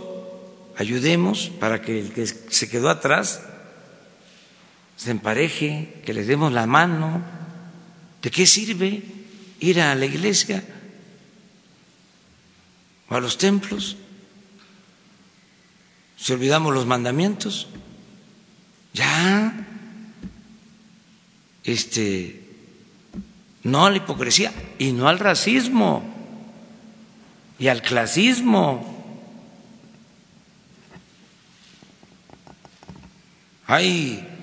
[0.76, 3.40] ayudemos para que el que se quedó atrás
[4.96, 7.22] se empareje, que les demos la mano.
[8.22, 9.02] ¿De qué sirve
[9.60, 10.62] ir a la iglesia
[13.08, 13.96] o a los templos,
[16.16, 17.68] si olvidamos los mandamientos,
[18.92, 19.66] ya,
[21.64, 22.40] este,
[23.62, 26.02] no a la hipocresía y no al racismo
[27.58, 28.92] y al clasismo.
[33.66, 34.33] Hay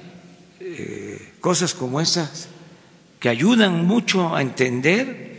[0.77, 2.47] eh, cosas como esas
[3.19, 5.31] que ayudan mucho a entender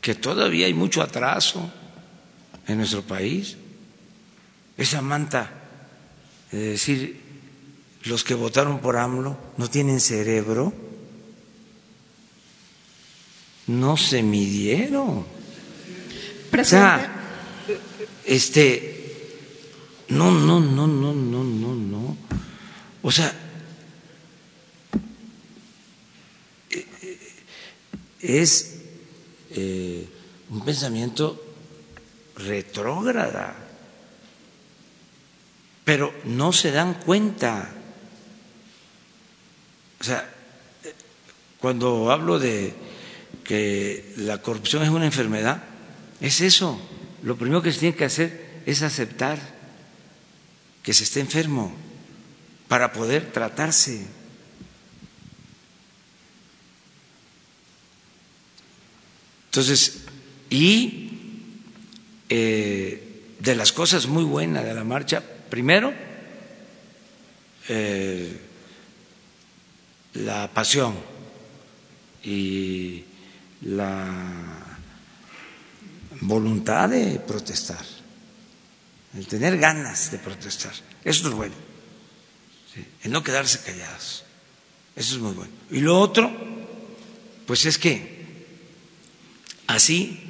[0.00, 1.70] que todavía hay mucho atraso
[2.66, 3.56] en nuestro país.
[4.76, 5.50] Esa manta
[6.52, 7.20] de decir
[8.04, 10.72] los que votaron por AMLO no tienen cerebro,
[13.66, 15.24] no se midieron.
[16.58, 17.12] O sea,
[18.24, 18.96] este,
[20.08, 22.16] no, no, no, no, no, no, no.
[23.06, 23.32] O sea,
[28.18, 28.80] es
[29.52, 30.08] eh,
[30.50, 31.40] un pensamiento
[32.34, 33.54] retrógrada,
[35.84, 37.70] pero no se dan cuenta.
[40.00, 40.28] O sea,
[41.60, 42.74] cuando hablo de
[43.44, 45.62] que la corrupción es una enfermedad,
[46.20, 46.76] es eso.
[47.22, 49.38] Lo primero que se tiene que hacer es aceptar
[50.82, 51.85] que se está enfermo
[52.68, 54.06] para poder tratarse.
[59.46, 60.04] Entonces,
[60.50, 61.10] y
[62.28, 65.94] eh, de las cosas muy buenas de la marcha, primero,
[67.68, 68.40] eh,
[70.14, 70.94] la pasión
[72.22, 73.04] y
[73.62, 74.76] la
[76.20, 77.84] voluntad de protestar,
[79.14, 80.72] el tener ganas de protestar.
[81.04, 81.75] Eso es bueno.
[83.08, 84.24] No quedarse callados.
[84.94, 85.52] Eso es muy bueno.
[85.70, 86.30] Y lo otro,
[87.46, 88.26] pues es que
[89.66, 90.20] así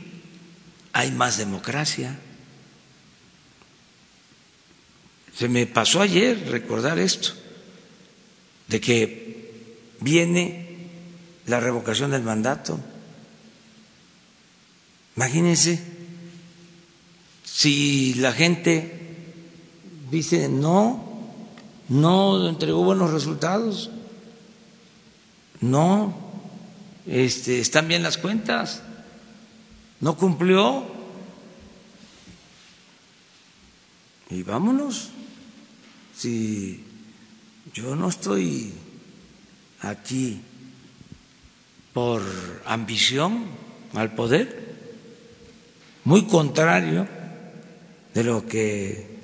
[0.93, 2.19] hay más democracia.
[5.37, 7.31] Se me pasó ayer recordar esto,
[8.69, 10.89] de que viene
[11.47, 12.81] la revocación del mandato
[15.17, 15.81] Imagínense
[17.43, 18.93] si la gente
[20.11, 21.06] dice no,
[21.89, 23.91] no entregó buenos resultados,
[25.61, 26.15] no,
[27.07, 28.83] este, están bien las cuentas,
[30.01, 30.85] no cumplió.
[34.29, 35.11] Y vámonos.
[36.17, 36.85] Si
[37.73, 38.73] yo no estoy
[39.81, 40.41] aquí
[41.93, 42.23] por
[42.65, 43.45] ambición
[43.95, 44.75] al poder,
[46.05, 47.07] muy contrario
[48.15, 49.16] de lo que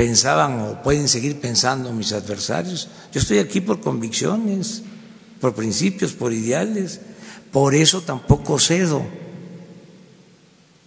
[0.00, 2.88] pensaban o pueden seguir pensando mis adversarios.
[3.12, 4.82] Yo estoy aquí por convicciones,
[5.42, 7.02] por principios, por ideales.
[7.52, 9.04] Por eso tampoco cedo.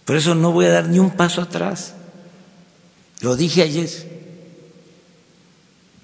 [0.04, 1.94] Por eso no voy a dar ni un paso atrás.
[3.20, 3.88] Lo dije ayer.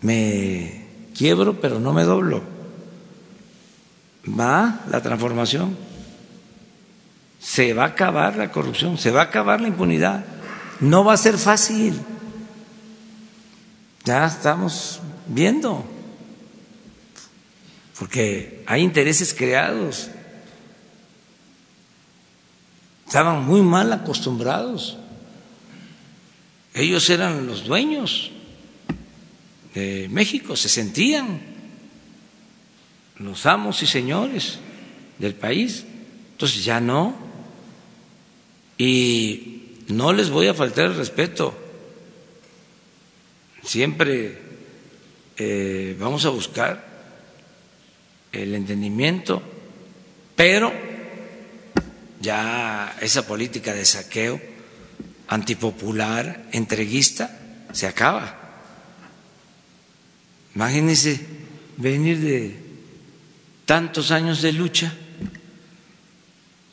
[0.03, 2.45] Me quiebro, pero no me doblo.
[4.39, 5.77] Va la transformación
[7.41, 10.24] se va a acabar la corrupción, se va a acabar la impunidad.
[10.78, 11.99] No va a ser fácil.
[14.05, 15.85] Ya estamos viendo,
[17.98, 20.09] porque hay intereses creados.
[23.06, 24.97] Estaban muy mal acostumbrados.
[26.72, 28.31] Ellos eran los dueños
[29.74, 31.40] de México, se sentían
[33.16, 34.59] los amos y señores
[35.18, 35.85] del país.
[36.32, 37.14] Entonces ya no.
[38.78, 41.55] Y no les voy a faltar el respeto.
[43.62, 44.39] Siempre
[45.37, 46.85] eh, vamos a buscar
[48.32, 49.43] el entendimiento,
[50.37, 50.73] pero
[52.20, 54.41] ya esa política de saqueo
[55.28, 57.39] antipopular, entreguista,
[57.73, 58.37] se acaba.
[60.55, 61.20] Imagínense
[61.77, 62.57] venir de
[63.65, 64.93] tantos años de lucha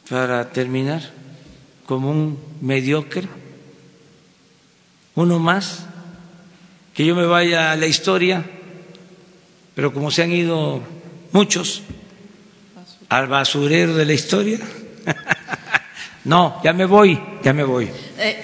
[0.09, 1.14] para terminar
[1.85, 3.27] como un mediocre,
[5.15, 5.85] uno más,
[6.97, 8.43] que yo me vaya a la historia,
[9.75, 10.81] pero como se han ido
[11.31, 11.83] muchos
[13.07, 14.57] al basurero de la historia,
[16.25, 17.87] no, ya me voy, ya me voy.
[18.17, 18.43] Eh,